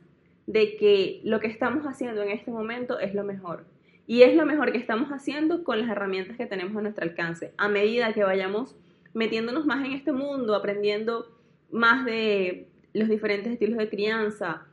de 0.49 0.77
que 0.77 1.21
lo 1.23 1.39
que 1.39 1.45
estamos 1.45 1.85
haciendo 1.85 2.23
en 2.23 2.29
este 2.29 2.49
momento 2.49 2.99
es 2.99 3.13
lo 3.13 3.23
mejor. 3.23 3.65
Y 4.07 4.23
es 4.23 4.35
lo 4.35 4.47
mejor 4.47 4.71
que 4.71 4.79
estamos 4.79 5.09
haciendo 5.09 5.63
con 5.63 5.79
las 5.79 5.87
herramientas 5.87 6.37
que 6.37 6.47
tenemos 6.47 6.75
a 6.75 6.81
nuestro 6.81 7.03
alcance. 7.03 7.53
A 7.57 7.69
medida 7.69 8.13
que 8.13 8.23
vayamos 8.23 8.75
metiéndonos 9.13 9.67
más 9.67 9.85
en 9.85 9.91
este 9.91 10.11
mundo, 10.11 10.55
aprendiendo 10.55 11.27
más 11.69 12.03
de 12.03 12.67
los 12.93 13.09
diferentes 13.09 13.53
estilos 13.53 13.77
de 13.77 13.89
crianza, 13.89 14.65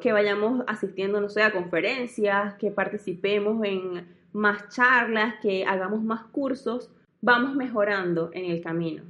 que 0.00 0.10
vayamos 0.10 0.64
asistiendo, 0.66 1.18
a 1.18 1.50
conferencias, 1.52 2.54
que 2.54 2.72
participemos 2.72 3.64
en 3.64 4.08
más 4.32 4.70
charlas, 4.70 5.36
que 5.40 5.64
hagamos 5.64 6.02
más 6.02 6.24
cursos, 6.32 6.90
vamos 7.20 7.54
mejorando 7.54 8.30
en 8.32 8.50
el 8.50 8.60
camino. 8.60 9.04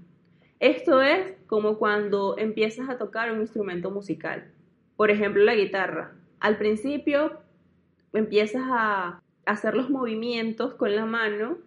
Esto 0.60 1.00
es 1.00 1.36
como 1.46 1.78
cuando 1.78 2.36
empiezas 2.36 2.90
a 2.90 2.98
tocar 2.98 3.32
un 3.32 3.40
instrumento 3.40 3.90
musical, 3.90 4.44
por 4.96 5.10
ejemplo 5.10 5.42
la 5.44 5.54
guitarra. 5.54 6.12
al 6.40 6.58
principio 6.58 7.38
empiezas 8.12 8.62
a 8.66 9.22
hacer 9.46 9.74
los 9.74 9.90
movimientos 9.90 10.74
con 10.74 10.94
la 10.94 11.06
mano 11.06 11.58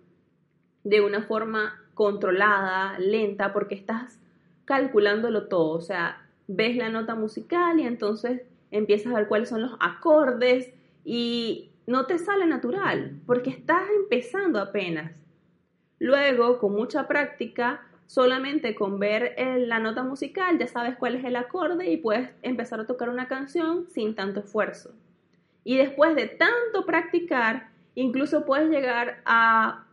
de 0.84 1.02
una 1.02 1.24
forma 1.24 1.82
controlada, 1.94 3.00
lenta, 3.00 3.54
porque 3.54 3.76
estás 3.76 4.20
calculándolo 4.66 5.48
todo, 5.48 5.72
o 5.72 5.82
sea, 5.82 6.28
ves 6.48 6.76
la 6.76 6.90
nota 6.90 7.16
musical 7.16 7.80
y 7.80 7.84
entonces 7.84 8.42
empiezas 8.72 9.14
a 9.14 9.18
ver 9.18 9.28
cuáles 9.28 9.50
son 9.50 9.62
los 9.62 9.76
acordes 9.80 10.74
y 11.04 11.70
no 11.88 12.06
te 12.06 12.18
sale 12.18 12.46
natural, 12.46 13.20
porque 13.26 13.50
estás 13.50 13.84
empezando 13.96 14.60
apenas. 14.60 15.12
Luego, 16.00 16.60
con 16.60 16.74
mucha 16.74 17.08
práctica, 17.08 17.82
solamente 18.08 18.76
con 18.76 19.00
ver 19.00 19.36
la 19.38 19.80
nota 19.80 20.04
musical 20.04 20.58
ya 20.58 20.68
sabes 20.68 20.96
cuál 20.96 21.16
es 21.16 21.26
el 21.26 21.36
acorde 21.36 21.90
y 21.90 21.98
puedes 21.98 22.30
empezar 22.42 22.80
a 22.80 22.86
tocar 22.86 23.10
una 23.10 23.28
canción 23.28 23.88
sin 23.90 24.16
tanto 24.16 24.42
esfuerzo. 24.42 24.92
Y 25.64 25.78
después 25.78 26.16
de 26.16 26.28
tanto 26.28 26.86
practicar, 26.86 27.70
incluso 27.96 28.46
puedes 28.46 28.70
llegar 28.70 29.22
a 29.26 29.86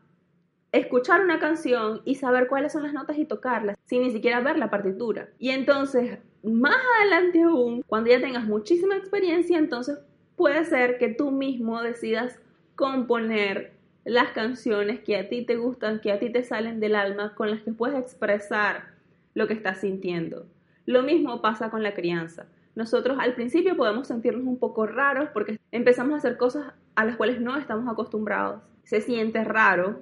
escuchar 0.72 1.22
una 1.22 1.38
canción 1.38 2.03
y 2.05 2.16
saber 2.16 2.48
cuáles 2.48 2.72
son 2.72 2.83
las 2.83 2.92
notas 2.92 3.18
y 3.18 3.25
tocarlas 3.25 3.77
sin 3.85 4.03
ni 4.03 4.11
siquiera 4.11 4.40
ver 4.40 4.59
la 4.59 4.70
partitura. 4.70 5.29
Y 5.38 5.51
entonces, 5.51 6.18
más 6.42 6.77
adelante 7.01 7.42
aún, 7.42 7.83
cuando 7.87 8.11
ya 8.11 8.20
tengas 8.20 8.44
muchísima 8.44 8.96
experiencia, 8.96 9.59
entonces 9.59 9.98
puede 10.37 10.64
ser 10.64 10.98
que 10.98 11.09
tú 11.09 11.31
mismo 11.31 11.83
decidas 11.83 12.38
componer 12.75 13.72
las 14.05 14.31
canciones 14.31 15.01
que 15.01 15.17
a 15.17 15.29
ti 15.29 15.45
te 15.45 15.57
gustan, 15.57 16.01
que 16.01 16.12
a 16.12 16.19
ti 16.19 16.31
te 16.31 16.43
salen 16.43 16.81
del 16.81 16.97
alma, 16.97 17.35
con 17.35 17.51
las 17.51 17.62
que 17.62 17.73
puedes 17.73 17.99
expresar 17.99 18.93
lo 19.35 19.47
que 19.47 19.55
estás 19.55 19.81
sintiendo. 19.81 20.47
Lo 20.87 21.03
mismo 21.03 21.41
pasa 21.41 21.71
con 21.71 21.83
la 21.83 21.95
crianza. 21.95 22.47
Nosotros 22.75 23.19
al 23.21 23.35
principio 23.35 23.77
podemos 23.77 24.09
sentirnos 24.09 24.47
un 24.47 24.59
poco 24.59 24.87
raros 24.87 25.29
porque 25.33 25.61
empezamos 25.71 26.15
a 26.15 26.17
hacer 26.19 26.37
cosas 26.37 26.73
a 26.95 27.05
las 27.05 27.17
cuales 27.17 27.41
no 27.41 27.57
estamos 27.57 27.91
acostumbrados. 27.91 28.62
Se 28.83 29.01
siente 29.01 29.45
raro, 29.45 30.01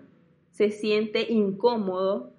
se 0.51 0.71
siente 0.71 1.33
incómodo, 1.33 2.33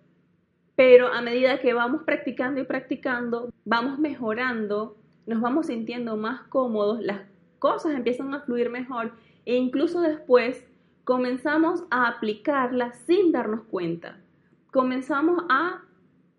pero 0.76 1.08
a 1.08 1.22
medida 1.22 1.60
que 1.60 1.74
vamos 1.74 2.04
practicando 2.04 2.60
y 2.60 2.64
practicando, 2.64 3.52
vamos 3.66 4.00
mejorando, 4.00 4.98
nos 5.28 5.42
vamos 5.42 5.68
sintiendo 5.68 6.18
más 6.18 6.42
cómodos, 6.44 7.02
las 7.02 7.22
cosas 7.60 7.94
empiezan 7.94 8.34
a 8.34 8.42
fluir 8.42 8.70
mejor 8.70 9.12
e 9.46 9.56
incluso 9.56 10.02
después 10.02 10.66
comenzamos 11.04 11.84
a 11.90 12.08
aplicarlas 12.08 12.98
sin 13.06 13.32
darnos 13.32 13.62
cuenta. 13.64 14.18
Comenzamos 14.72 15.44
a, 15.50 15.84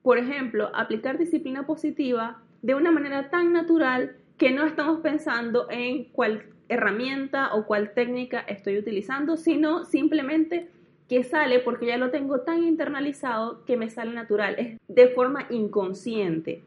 por 0.02 0.18
ejemplo, 0.18 0.70
aplicar 0.74 1.18
disciplina 1.18 1.66
positiva 1.66 2.42
de 2.62 2.74
una 2.74 2.90
manera 2.90 3.30
tan 3.30 3.52
natural 3.52 4.16
que 4.38 4.50
no 4.50 4.64
estamos 4.64 5.00
pensando 5.00 5.66
en 5.70 6.04
cuál 6.04 6.46
herramienta 6.68 7.54
o 7.54 7.66
cuál 7.66 7.92
técnica 7.92 8.40
estoy 8.40 8.78
utilizando, 8.78 9.36
sino 9.36 9.84
simplemente 9.84 10.70
que 11.08 11.24
sale 11.24 11.58
porque 11.58 11.86
ya 11.86 11.98
lo 11.98 12.10
tengo 12.10 12.40
tan 12.40 12.64
internalizado 12.64 13.64
que 13.66 13.76
me 13.76 13.90
sale 13.90 14.14
natural, 14.14 14.54
es 14.58 14.80
de 14.88 15.08
forma 15.08 15.46
inconsciente. 15.50 16.62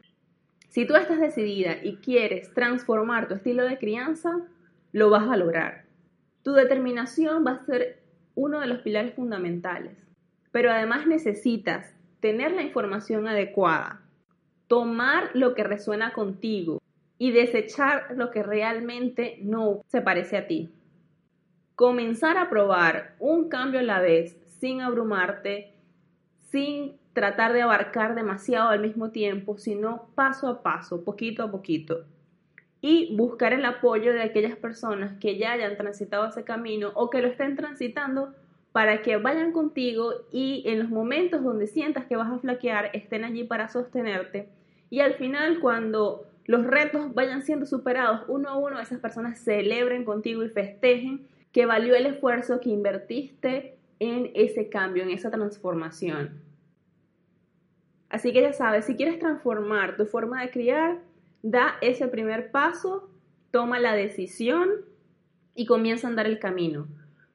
Si 0.68 0.86
tú 0.86 0.94
estás 0.94 1.18
decidida 1.18 1.82
y 1.82 1.96
quieres 1.96 2.52
transformar 2.54 3.26
tu 3.26 3.34
estilo 3.34 3.64
de 3.64 3.78
crianza, 3.78 4.38
lo 4.92 5.10
vas 5.10 5.28
a 5.28 5.36
lograr. 5.36 5.85
Tu 6.46 6.52
determinación 6.52 7.44
va 7.44 7.54
a 7.54 7.66
ser 7.66 8.04
uno 8.36 8.60
de 8.60 8.68
los 8.68 8.78
pilares 8.78 9.14
fundamentales, 9.14 9.96
pero 10.52 10.70
además 10.70 11.04
necesitas 11.04 11.92
tener 12.20 12.52
la 12.52 12.62
información 12.62 13.26
adecuada, 13.26 14.00
tomar 14.68 15.30
lo 15.34 15.56
que 15.56 15.64
resuena 15.64 16.12
contigo 16.12 16.80
y 17.18 17.32
desechar 17.32 18.14
lo 18.14 18.30
que 18.30 18.44
realmente 18.44 19.40
no 19.42 19.82
se 19.88 20.02
parece 20.02 20.36
a 20.36 20.46
ti. 20.46 20.70
Comenzar 21.74 22.38
a 22.38 22.48
probar 22.48 23.16
un 23.18 23.48
cambio 23.48 23.80
a 23.80 23.82
la 23.82 23.98
vez 23.98 24.36
sin 24.60 24.82
abrumarte, 24.82 25.74
sin 26.52 26.94
tratar 27.12 27.54
de 27.54 27.62
abarcar 27.62 28.14
demasiado 28.14 28.68
al 28.68 28.78
mismo 28.78 29.10
tiempo, 29.10 29.58
sino 29.58 30.10
paso 30.14 30.46
a 30.46 30.62
paso, 30.62 31.02
poquito 31.02 31.42
a 31.42 31.50
poquito. 31.50 32.04
Y 32.88 33.16
buscar 33.16 33.52
el 33.52 33.64
apoyo 33.64 34.12
de 34.12 34.22
aquellas 34.22 34.54
personas 34.54 35.18
que 35.18 35.38
ya 35.38 35.50
hayan 35.50 35.76
transitado 35.76 36.24
ese 36.28 36.44
camino 36.44 36.92
o 36.94 37.10
que 37.10 37.20
lo 37.20 37.26
estén 37.26 37.56
transitando 37.56 38.32
para 38.70 39.02
que 39.02 39.16
vayan 39.16 39.50
contigo 39.50 40.12
y 40.30 40.62
en 40.66 40.78
los 40.78 40.88
momentos 40.88 41.42
donde 41.42 41.66
sientas 41.66 42.04
que 42.04 42.14
vas 42.14 42.30
a 42.30 42.38
flaquear 42.38 42.90
estén 42.92 43.24
allí 43.24 43.42
para 43.42 43.68
sostenerte. 43.68 44.48
Y 44.88 45.00
al 45.00 45.14
final, 45.14 45.58
cuando 45.58 46.28
los 46.44 46.64
retos 46.64 47.12
vayan 47.12 47.42
siendo 47.42 47.66
superados 47.66 48.20
uno 48.28 48.50
a 48.50 48.56
uno, 48.56 48.78
esas 48.78 49.00
personas 49.00 49.40
celebren 49.40 50.04
contigo 50.04 50.44
y 50.44 50.48
festejen 50.50 51.26
que 51.50 51.66
valió 51.66 51.96
el 51.96 52.06
esfuerzo 52.06 52.60
que 52.60 52.70
invertiste 52.70 53.78
en 53.98 54.30
ese 54.36 54.68
cambio, 54.68 55.02
en 55.02 55.10
esa 55.10 55.32
transformación. 55.32 56.40
Así 58.10 58.32
que 58.32 58.42
ya 58.42 58.52
sabes, 58.52 58.84
si 58.84 58.94
quieres 58.94 59.18
transformar 59.18 59.96
tu 59.96 60.06
forma 60.06 60.40
de 60.40 60.50
criar, 60.50 60.98
da 61.50 61.76
ese 61.80 62.08
primer 62.08 62.50
paso, 62.50 63.08
toma 63.52 63.78
la 63.78 63.94
decisión 63.94 64.68
y 65.54 65.64
comienza 65.64 66.06
a 66.06 66.10
andar 66.10 66.26
el 66.26 66.40
camino. 66.40 66.88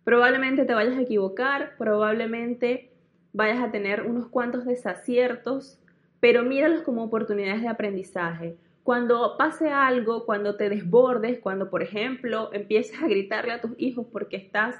Probablemente 0.04 0.66
te 0.66 0.74
vayas 0.74 0.98
a 0.98 1.02
equivocar, 1.02 1.76
probablemente 1.78 2.92
vayas 3.32 3.64
a 3.64 3.72
tener 3.72 4.02
unos 4.02 4.28
cuantos 4.28 4.66
desaciertos, 4.66 5.80
pero 6.20 6.44
míralos 6.44 6.82
como 6.82 7.06
oportunidades 7.06 7.62
de 7.62 7.70
aprendizaje. 7.70 8.58
Cuando 8.84 9.38
pase 9.38 9.70
algo, 9.70 10.26
cuando 10.26 10.58
te 10.58 10.68
desbordes, 10.68 11.40
cuando 11.40 11.70
por 11.70 11.82
ejemplo 11.82 12.50
empieces 12.54 13.02
a 13.02 13.08
gritarle 13.08 13.54
a 13.54 13.62
tus 13.62 13.72
hijos 13.78 14.06
porque 14.12 14.36
estás 14.36 14.76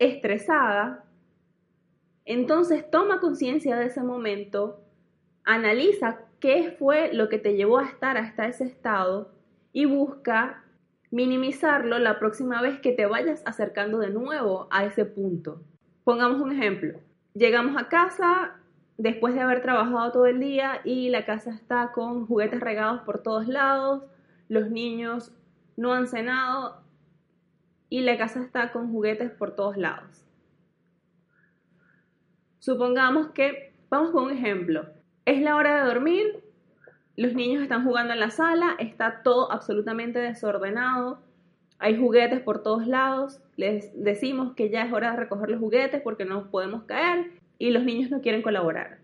estresada, 0.00 1.04
entonces 2.24 2.90
toma 2.90 3.20
conciencia 3.20 3.76
de 3.76 3.86
ese 3.86 4.02
momento, 4.02 4.80
analiza 5.44 6.22
qué 6.40 6.74
fue 6.78 7.12
lo 7.12 7.28
que 7.28 7.38
te 7.38 7.54
llevó 7.54 7.78
a 7.78 7.86
estar 7.86 8.16
hasta 8.16 8.46
ese 8.46 8.64
estado 8.64 9.32
y 9.72 9.84
busca 9.86 10.64
minimizarlo 11.10 11.98
la 11.98 12.18
próxima 12.18 12.60
vez 12.60 12.80
que 12.80 12.92
te 12.92 13.06
vayas 13.06 13.42
acercando 13.46 13.98
de 13.98 14.10
nuevo 14.10 14.68
a 14.70 14.84
ese 14.84 15.04
punto. 15.04 15.62
Pongamos 16.04 16.40
un 16.40 16.52
ejemplo. 16.52 17.00
Llegamos 17.34 17.80
a 17.80 17.88
casa 17.88 18.56
después 18.98 19.34
de 19.34 19.40
haber 19.40 19.62
trabajado 19.62 20.12
todo 20.12 20.26
el 20.26 20.40
día 20.40 20.80
y 20.84 21.10
la 21.10 21.24
casa 21.24 21.50
está 21.50 21.92
con 21.92 22.26
juguetes 22.26 22.60
regados 22.60 23.02
por 23.02 23.22
todos 23.22 23.48
lados, 23.48 24.04
los 24.48 24.70
niños 24.70 25.32
no 25.76 25.92
han 25.92 26.06
cenado 26.06 26.82
y 27.88 28.00
la 28.02 28.16
casa 28.18 28.42
está 28.42 28.72
con 28.72 28.90
juguetes 28.90 29.30
por 29.30 29.54
todos 29.54 29.76
lados. 29.76 30.24
Supongamos 32.58 33.28
que, 33.28 33.74
vamos 33.90 34.10
con 34.10 34.24
un 34.24 34.30
ejemplo, 34.30 34.86
es 35.24 35.40
la 35.40 35.56
hora 35.56 35.82
de 35.82 35.88
dormir, 35.88 36.44
los 37.16 37.34
niños 37.34 37.62
están 37.62 37.84
jugando 37.84 38.12
en 38.12 38.20
la 38.20 38.30
sala, 38.30 38.74
está 38.78 39.22
todo 39.22 39.50
absolutamente 39.52 40.18
desordenado, 40.18 41.20
hay 41.78 41.98
juguetes 41.98 42.40
por 42.40 42.62
todos 42.62 42.86
lados, 42.86 43.40
les 43.56 43.90
decimos 44.02 44.54
que 44.54 44.70
ya 44.70 44.84
es 44.84 44.92
hora 44.92 45.12
de 45.12 45.16
recoger 45.16 45.50
los 45.50 45.60
juguetes 45.60 46.02
porque 46.02 46.24
no 46.24 46.50
podemos 46.50 46.84
caer 46.84 47.32
y 47.58 47.70
los 47.70 47.84
niños 47.84 48.10
no 48.10 48.20
quieren 48.20 48.42
colaborar. 48.42 48.98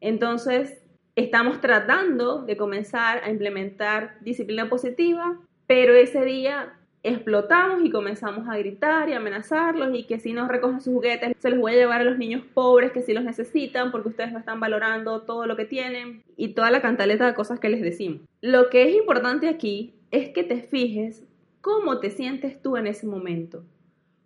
Entonces, 0.00 0.84
estamos 1.16 1.60
tratando 1.60 2.42
de 2.42 2.56
comenzar 2.56 3.22
a 3.24 3.30
implementar 3.30 4.18
disciplina 4.20 4.68
positiva, 4.68 5.38
pero 5.66 5.94
ese 5.94 6.24
día 6.24 6.74
explotamos 7.04 7.84
y 7.84 7.90
comenzamos 7.90 8.48
a 8.48 8.56
gritar 8.56 9.10
y 9.10 9.12
amenazarlos 9.12 9.94
y 9.94 10.04
que 10.04 10.18
si 10.18 10.32
no 10.32 10.48
recogen 10.48 10.80
sus 10.80 10.94
juguetes 10.94 11.36
se 11.38 11.50
los 11.50 11.58
voy 11.60 11.72
a 11.72 11.76
llevar 11.76 12.00
a 12.00 12.04
los 12.04 12.16
niños 12.16 12.42
pobres 12.54 12.92
que 12.92 13.02
sí 13.02 13.12
los 13.12 13.24
necesitan 13.24 13.92
porque 13.92 14.08
ustedes 14.08 14.32
no 14.32 14.38
están 14.38 14.58
valorando 14.58 15.20
todo 15.20 15.46
lo 15.46 15.54
que 15.54 15.66
tienen 15.66 16.24
y 16.38 16.54
toda 16.54 16.70
la 16.70 16.80
cantaleta 16.80 17.26
de 17.26 17.34
cosas 17.34 17.60
que 17.60 17.68
les 17.68 17.82
decimos. 17.82 18.22
Lo 18.40 18.70
que 18.70 18.88
es 18.88 18.96
importante 18.96 19.48
aquí 19.48 19.94
es 20.10 20.30
que 20.30 20.44
te 20.44 20.62
fijes 20.62 21.22
cómo 21.60 22.00
te 22.00 22.10
sientes 22.10 22.60
tú 22.62 22.78
en 22.78 22.86
ese 22.86 23.06
momento. 23.06 23.64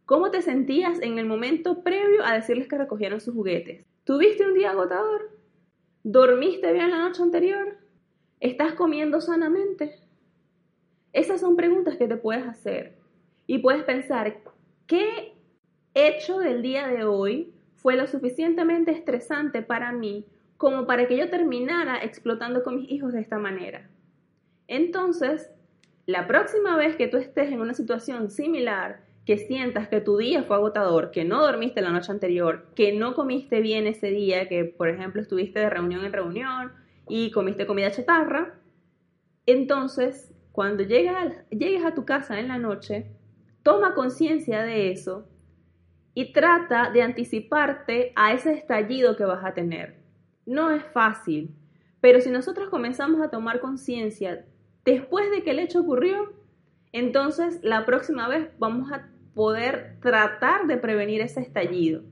¿Cómo 0.06 0.30
te 0.30 0.40
sentías 0.40 1.02
en 1.02 1.18
el 1.18 1.26
momento 1.26 1.82
previo 1.82 2.24
a 2.24 2.32
decirles 2.32 2.68
que 2.68 2.78
recogieron 2.78 3.20
sus 3.20 3.34
juguetes? 3.34 3.84
¿Tuviste 4.04 4.46
un 4.46 4.54
día 4.54 4.70
agotador? 4.70 5.36
¿Dormiste 6.04 6.72
bien 6.72 6.90
la 6.92 7.00
noche 7.00 7.22
anterior? 7.24 7.76
¿Estás 8.38 8.74
comiendo 8.74 9.20
sanamente? 9.20 10.07
Esas 11.12 11.40
son 11.40 11.56
preguntas 11.56 11.96
que 11.96 12.08
te 12.08 12.16
puedes 12.16 12.46
hacer 12.46 12.96
y 13.46 13.58
puedes 13.58 13.84
pensar, 13.84 14.38
¿qué 14.86 15.34
hecho 15.94 16.38
del 16.38 16.62
día 16.62 16.86
de 16.88 17.04
hoy 17.04 17.54
fue 17.76 17.96
lo 17.96 18.06
suficientemente 18.06 18.90
estresante 18.90 19.62
para 19.62 19.92
mí 19.92 20.26
como 20.56 20.86
para 20.86 21.06
que 21.06 21.16
yo 21.16 21.30
terminara 21.30 22.02
explotando 22.02 22.62
con 22.62 22.76
mis 22.76 22.90
hijos 22.90 23.12
de 23.12 23.20
esta 23.20 23.38
manera? 23.38 23.88
Entonces, 24.66 25.50
la 26.04 26.26
próxima 26.26 26.76
vez 26.76 26.96
que 26.96 27.08
tú 27.08 27.16
estés 27.16 27.50
en 27.50 27.60
una 27.60 27.74
situación 27.74 28.30
similar, 28.30 29.00
que 29.24 29.38
sientas 29.38 29.88
que 29.88 30.00
tu 30.00 30.16
día 30.16 30.42
fue 30.42 30.56
agotador, 30.56 31.10
que 31.10 31.24
no 31.24 31.42
dormiste 31.42 31.82
la 31.82 31.90
noche 31.90 32.12
anterior, 32.12 32.66
que 32.74 32.92
no 32.92 33.14
comiste 33.14 33.60
bien 33.60 33.86
ese 33.86 34.10
día, 34.10 34.48
que 34.48 34.64
por 34.64 34.88
ejemplo 34.88 35.20
estuviste 35.20 35.60
de 35.60 35.68
reunión 35.68 36.04
en 36.04 36.12
reunión 36.12 36.72
y 37.06 37.30
comiste 37.30 37.66
comida 37.66 37.90
chatarra, 37.90 38.54
entonces 39.44 40.32
cuando 40.58 40.82
llegues 40.82 41.84
a 41.84 41.94
tu 41.94 42.04
casa 42.04 42.40
en 42.40 42.48
la 42.48 42.58
noche, 42.58 43.06
toma 43.62 43.94
conciencia 43.94 44.64
de 44.64 44.90
eso 44.90 45.28
y 46.14 46.32
trata 46.32 46.90
de 46.90 47.02
anticiparte 47.02 48.12
a 48.16 48.32
ese 48.32 48.54
estallido 48.54 49.14
que 49.14 49.24
vas 49.24 49.44
a 49.44 49.54
tener. 49.54 50.02
No 50.46 50.72
es 50.72 50.82
fácil, 50.82 51.54
pero 52.00 52.20
si 52.20 52.32
nosotros 52.32 52.70
comenzamos 52.70 53.20
a 53.20 53.30
tomar 53.30 53.60
conciencia 53.60 54.46
después 54.84 55.30
de 55.30 55.44
que 55.44 55.52
el 55.52 55.60
hecho 55.60 55.78
ocurrió, 55.78 56.32
entonces 56.90 57.60
la 57.62 57.86
próxima 57.86 58.26
vez 58.26 58.48
vamos 58.58 58.90
a 58.90 59.08
poder 59.34 60.00
tratar 60.02 60.66
de 60.66 60.76
prevenir 60.76 61.20
ese 61.20 61.40
estallido. 61.40 62.02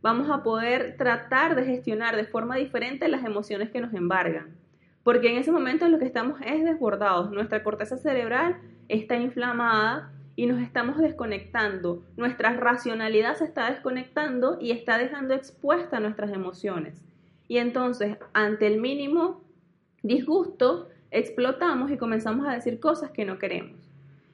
Vamos 0.00 0.30
a 0.30 0.44
poder 0.44 0.96
tratar 0.96 1.56
de 1.56 1.64
gestionar 1.64 2.14
de 2.14 2.26
forma 2.26 2.54
diferente 2.54 3.08
las 3.08 3.24
emociones 3.24 3.72
que 3.72 3.80
nos 3.80 3.92
embargan. 3.94 4.56
Porque 5.06 5.30
en 5.30 5.36
ese 5.36 5.52
momento 5.52 5.88
lo 5.88 6.00
que 6.00 6.04
estamos 6.04 6.40
es 6.44 6.64
desbordados. 6.64 7.30
Nuestra 7.30 7.62
corteza 7.62 7.96
cerebral 7.96 8.56
está 8.88 9.14
inflamada 9.14 10.10
y 10.34 10.46
nos 10.46 10.60
estamos 10.60 10.98
desconectando. 10.98 12.02
Nuestra 12.16 12.54
racionalidad 12.54 13.36
se 13.36 13.44
está 13.44 13.70
desconectando 13.70 14.58
y 14.60 14.72
está 14.72 14.98
dejando 14.98 15.32
expuesta 15.34 16.00
nuestras 16.00 16.32
emociones. 16.32 17.04
Y 17.46 17.58
entonces, 17.58 18.16
ante 18.32 18.66
el 18.66 18.80
mínimo 18.80 19.44
disgusto, 20.02 20.88
explotamos 21.12 21.92
y 21.92 21.98
comenzamos 21.98 22.48
a 22.48 22.54
decir 22.54 22.80
cosas 22.80 23.12
que 23.12 23.24
no 23.24 23.38
queremos. 23.38 23.78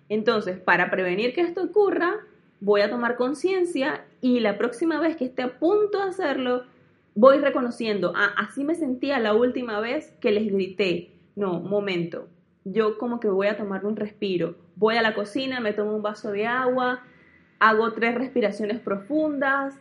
Entonces, 0.08 0.58
para 0.58 0.90
prevenir 0.90 1.34
que 1.34 1.42
esto 1.42 1.64
ocurra, 1.64 2.14
voy 2.60 2.80
a 2.80 2.88
tomar 2.88 3.16
conciencia 3.16 4.06
y 4.22 4.40
la 4.40 4.56
próxima 4.56 4.98
vez 5.00 5.18
que 5.18 5.26
esté 5.26 5.42
a 5.42 5.58
punto 5.58 5.98
de 5.98 6.08
hacerlo, 6.08 6.64
voy 7.14 7.38
reconociendo, 7.38 8.12
ah, 8.16 8.34
así 8.36 8.64
me 8.64 8.74
sentía 8.74 9.18
la 9.18 9.34
última 9.34 9.80
vez 9.80 10.16
que 10.20 10.30
les 10.30 10.52
grité. 10.52 11.12
No, 11.34 11.60
momento, 11.60 12.28
yo 12.64 12.98
como 12.98 13.20
que 13.20 13.28
voy 13.28 13.46
a 13.46 13.56
tomar 13.56 13.84
un 13.86 13.96
respiro. 13.96 14.56
Voy 14.76 14.96
a 14.96 15.02
la 15.02 15.14
cocina, 15.14 15.60
me 15.60 15.72
tomo 15.72 15.94
un 15.94 16.02
vaso 16.02 16.30
de 16.30 16.46
agua, 16.46 17.02
hago 17.58 17.92
tres 17.92 18.14
respiraciones 18.14 18.80
profundas, 18.80 19.78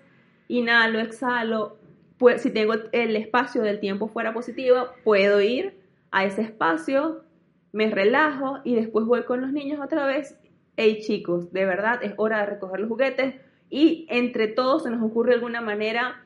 inhalo, 0.48 1.00
exhalo. 1.00 1.78
Pues, 2.18 2.42
si 2.42 2.52
tengo 2.52 2.74
el 2.92 3.16
espacio 3.16 3.64
del 3.64 3.80
tiempo 3.80 4.08
fuera 4.08 4.34
positivo, 4.34 4.88
puedo 5.04 5.42
ir 5.42 5.80
a 6.12 6.26
ese 6.26 6.42
espacio, 6.42 7.24
me 7.72 7.90
relajo 7.90 8.60
y 8.64 8.76
después 8.76 9.06
voy 9.06 9.24
con 9.24 9.42
los 9.42 9.52
niños 9.52 9.80
otra 9.82 10.06
vez 10.06 10.38
hey 10.78 11.00
chicos, 11.02 11.52
de 11.52 11.66
verdad 11.66 12.00
es 12.04 12.14
hora 12.18 12.40
de 12.40 12.48
recoger 12.48 12.80
los 12.80 12.90
juguetes 12.90 13.36
y 13.70 14.06
entre 14.10 14.48
todos 14.48 14.84
se 14.84 14.90
nos 14.90 15.02
ocurre 15.04 15.34
alguna 15.34 15.62
manera 15.62 16.24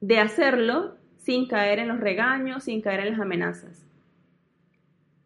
de 0.00 0.18
hacerlo 0.18 0.96
sin 1.18 1.46
caer 1.46 1.78
en 1.78 1.88
los 1.88 2.00
regaños, 2.00 2.64
sin 2.64 2.80
caer 2.80 3.00
en 3.00 3.10
las 3.10 3.20
amenazas. 3.20 3.86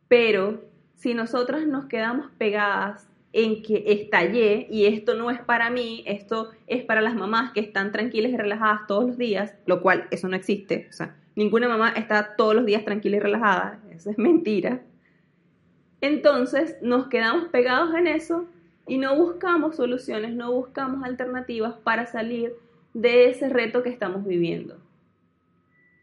Pero 0.08 0.64
si 0.94 1.14
nosotras 1.14 1.66
nos 1.66 1.86
quedamos 1.86 2.30
pegadas 2.38 3.08
en 3.32 3.62
que 3.62 3.84
estallé 3.86 4.68
y 4.70 4.86
esto 4.86 5.14
no 5.14 5.30
es 5.30 5.40
para 5.40 5.70
mí, 5.70 6.04
esto 6.06 6.50
es 6.66 6.84
para 6.84 7.00
las 7.00 7.14
mamás 7.14 7.52
que 7.52 7.60
están 7.60 7.90
tranquilas 7.90 8.32
y 8.32 8.36
relajadas 8.36 8.86
todos 8.86 9.06
los 9.06 9.18
días, 9.18 9.54
lo 9.66 9.82
cual 9.82 10.06
eso 10.10 10.28
no 10.28 10.36
existe, 10.36 10.86
o 10.88 10.92
sea, 10.92 11.16
ninguna 11.34 11.68
mamá 11.68 11.90
está 11.90 12.36
todos 12.36 12.54
los 12.54 12.64
días 12.64 12.84
tranquila 12.84 13.16
y 13.16 13.20
relajada, 13.20 13.80
eso 13.90 14.10
es 14.10 14.18
mentira. 14.18 14.82
Entonces 16.00 16.76
nos 16.80 17.08
quedamos 17.08 17.48
pegados 17.48 17.94
en 17.94 18.06
eso 18.06 18.46
y 18.86 18.98
no 18.98 19.16
buscamos 19.16 19.76
soluciones, 19.76 20.34
no 20.34 20.52
buscamos 20.52 21.02
alternativas 21.02 21.74
para 21.82 22.06
salir 22.06 22.54
de 22.94 23.28
ese 23.28 23.48
reto 23.48 23.82
que 23.82 23.90
estamos 23.90 24.24
viviendo. 24.24 24.78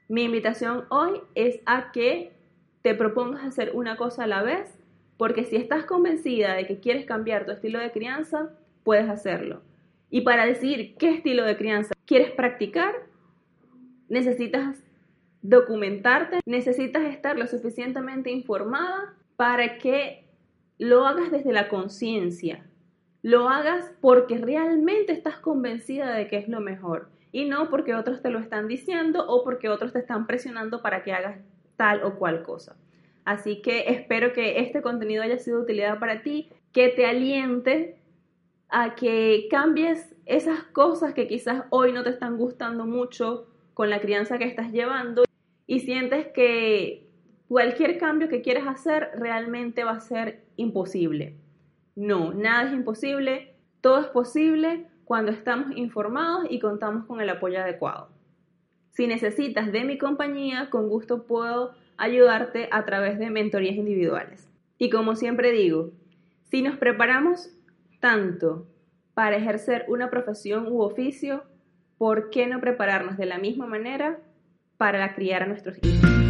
Mi 0.08 0.24
invitación 0.24 0.86
hoy 0.90 1.22
es 1.36 1.62
a 1.66 1.92
que 1.92 2.34
te 2.82 2.94
propongas 2.94 3.46
hacer 3.46 3.72
una 3.74 3.96
cosa 3.96 4.26
a 4.26 4.28
la 4.28 4.44
vez, 4.44 4.78
porque 5.18 5.46
si 5.46 5.56
estás 5.56 5.86
convencida 5.86 6.54
de 6.54 6.68
que 6.68 6.80
quieres 6.80 7.06
cambiar 7.06 7.46
tu 7.46 7.52
estilo 7.52 7.80
de 7.80 7.92
crianza, 7.92 8.50
puedes 8.84 9.10
hacerlo. 9.10 9.62
Y 10.10 10.22
para 10.22 10.46
decidir 10.46 10.96
qué 10.98 11.12
estilo 11.12 11.46
de 11.46 11.56
crianza 11.56 11.94
quieres 12.06 12.32
practicar, 12.32 12.94
necesitas 14.10 14.84
documentarte, 15.42 16.42
necesitas 16.46 17.04
estar 17.06 17.38
lo 17.38 17.48
suficientemente 17.48 18.30
informada 18.30 19.14
para 19.38 19.78
que 19.78 20.26
lo 20.78 21.06
hagas 21.06 21.32
desde 21.32 21.54
la 21.54 21.70
conciencia, 21.70 22.66
lo 23.22 23.50
hagas 23.50 23.92
porque 24.02 24.38
realmente 24.38 25.12
estás 25.12 25.38
convencida 25.38 26.14
de 26.14 26.28
que 26.28 26.38
es 26.38 26.48
lo 26.48 26.60
mejor 26.60 27.10
y 27.32 27.46
no 27.46 27.70
porque 27.70 27.96
otros 27.96 28.22
te 28.22 28.30
lo 28.30 28.40
están 28.40 28.68
diciendo 28.68 29.26
o 29.28 29.44
porque 29.44 29.70
otros 29.70 29.94
te 29.94 30.00
están 30.00 30.28
presionando 30.28 30.82
para 30.82 31.04
que 31.04 31.14
hagas 31.14 31.40
tal 31.78 32.04
o 32.04 32.16
cual 32.16 32.44
cosa. 32.44 32.76
Así 33.24 33.62
que 33.62 33.86
espero 33.88 34.34
que 34.34 34.60
este 34.60 34.82
contenido 34.82 35.24
haya 35.24 35.38
sido 35.38 35.58
de 35.58 35.64
utilidad 35.64 36.00
para 36.00 36.24
ti, 36.24 36.50
que 36.74 36.90
te 36.90 37.06
aliente 37.06 37.98
a 38.70 38.96
que 38.96 39.48
cambies 39.50 40.16
esas 40.26 40.64
cosas 40.64 41.14
que 41.14 41.28
quizás 41.28 41.64
hoy 41.70 41.92
no 41.92 42.04
te 42.04 42.10
están 42.10 42.38
gustando 42.38 42.86
mucho 42.86 43.48
con 43.74 43.90
la 43.90 44.02
crianza 44.02 44.38
que 44.38 44.46
estás 44.46 44.72
llevando 44.72 45.24
y 45.68 45.82
sientes 45.82 46.28
que 46.28 47.08
cualquier 47.48 47.98
cambio 47.98 48.30
que 48.30 48.42
quieras 48.42 48.66
hacer 48.68 49.10
realmente 49.16 49.84
va 49.84 49.92
a 49.92 50.00
ser 50.00 50.44
imposible. 50.56 51.41
No, 52.02 52.34
nada 52.34 52.64
es 52.64 52.74
imposible, 52.74 53.54
todo 53.80 54.00
es 54.00 54.08
posible 54.08 54.88
cuando 55.06 55.32
estamos 55.32 55.78
informados 55.78 56.48
y 56.50 56.60
contamos 56.60 57.06
con 57.06 57.22
el 57.22 57.30
apoyo 57.30 57.62
adecuado. 57.62 58.10
Si 58.90 59.06
necesitas 59.06 59.72
de 59.72 59.84
mi 59.84 60.00
compañía, 60.00 60.72
con 60.72 60.90
gusto 60.90 61.28
puedo 61.28 61.76
ayudarte 61.98 62.70
a 62.72 62.86
través 62.86 63.20
de 63.20 63.30
mentorías 63.30 63.76
individuales. 63.76 64.50
Y 64.80 64.90
como 64.90 65.16
siempre 65.16 65.52
digo, 65.52 65.92
si 66.50 66.64
nos 66.64 66.76
preparamos 66.78 67.52
tanto 68.00 68.66
para 69.14 69.36
ejercer 69.38 69.86
una 69.88 70.10
profesión 70.10 70.72
u 70.72 70.82
oficio, 70.82 71.44
¿por 72.00 72.32
qué 72.32 72.48
no 72.48 72.62
prepararnos 72.62 73.16
de 73.16 73.28
la 73.28 73.38
misma 73.38 73.68
manera 73.68 74.18
para 74.78 75.14
criar 75.14 75.44
a 75.44 75.46
nuestros 75.46 75.78
hijos? 75.78 76.21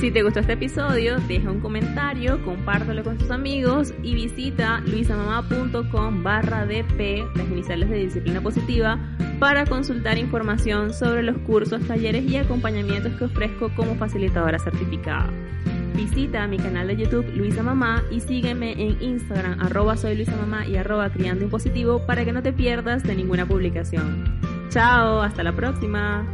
Si 0.00 0.10
te 0.10 0.22
gustó 0.22 0.40
este 0.40 0.54
episodio, 0.54 1.18
deja 1.28 1.50
un 1.50 1.60
comentario, 1.60 2.42
compártelo 2.42 3.04
con 3.04 3.18
tus 3.18 3.30
amigos 3.30 3.92
y 4.02 4.14
visita 4.14 4.80
luisamamá.com 4.80 6.22
barra 6.22 6.64
DP, 6.64 7.36
las 7.36 7.46
iniciales 7.50 7.90
de 7.90 7.96
disciplina 7.96 8.40
positiva, 8.40 8.98
para 9.38 9.66
consultar 9.66 10.16
información 10.16 10.94
sobre 10.94 11.22
los 11.22 11.36
cursos, 11.40 11.86
talleres 11.86 12.24
y 12.24 12.38
acompañamientos 12.38 13.12
que 13.18 13.24
ofrezco 13.24 13.68
como 13.76 13.94
facilitadora 13.96 14.58
certificada. 14.58 15.28
Visita 15.94 16.46
mi 16.46 16.56
canal 16.56 16.86
de 16.86 16.96
YouTube 16.96 17.30
Luisa 17.36 17.62
Mamá 17.62 18.02
y 18.10 18.20
sígueme 18.20 18.72
en 18.72 19.02
Instagram 19.02 19.60
arroba 19.60 19.98
soy 19.98 20.16
Luisa 20.16 20.34
y 20.66 20.76
arroba 20.76 21.10
criando 21.12 21.44
impositivo 21.44 22.06
para 22.06 22.24
que 22.24 22.32
no 22.32 22.42
te 22.42 22.54
pierdas 22.54 23.02
de 23.02 23.16
ninguna 23.16 23.44
publicación. 23.44 24.40
Chao, 24.70 25.20
hasta 25.20 25.42
la 25.42 25.52
próxima. 25.52 26.24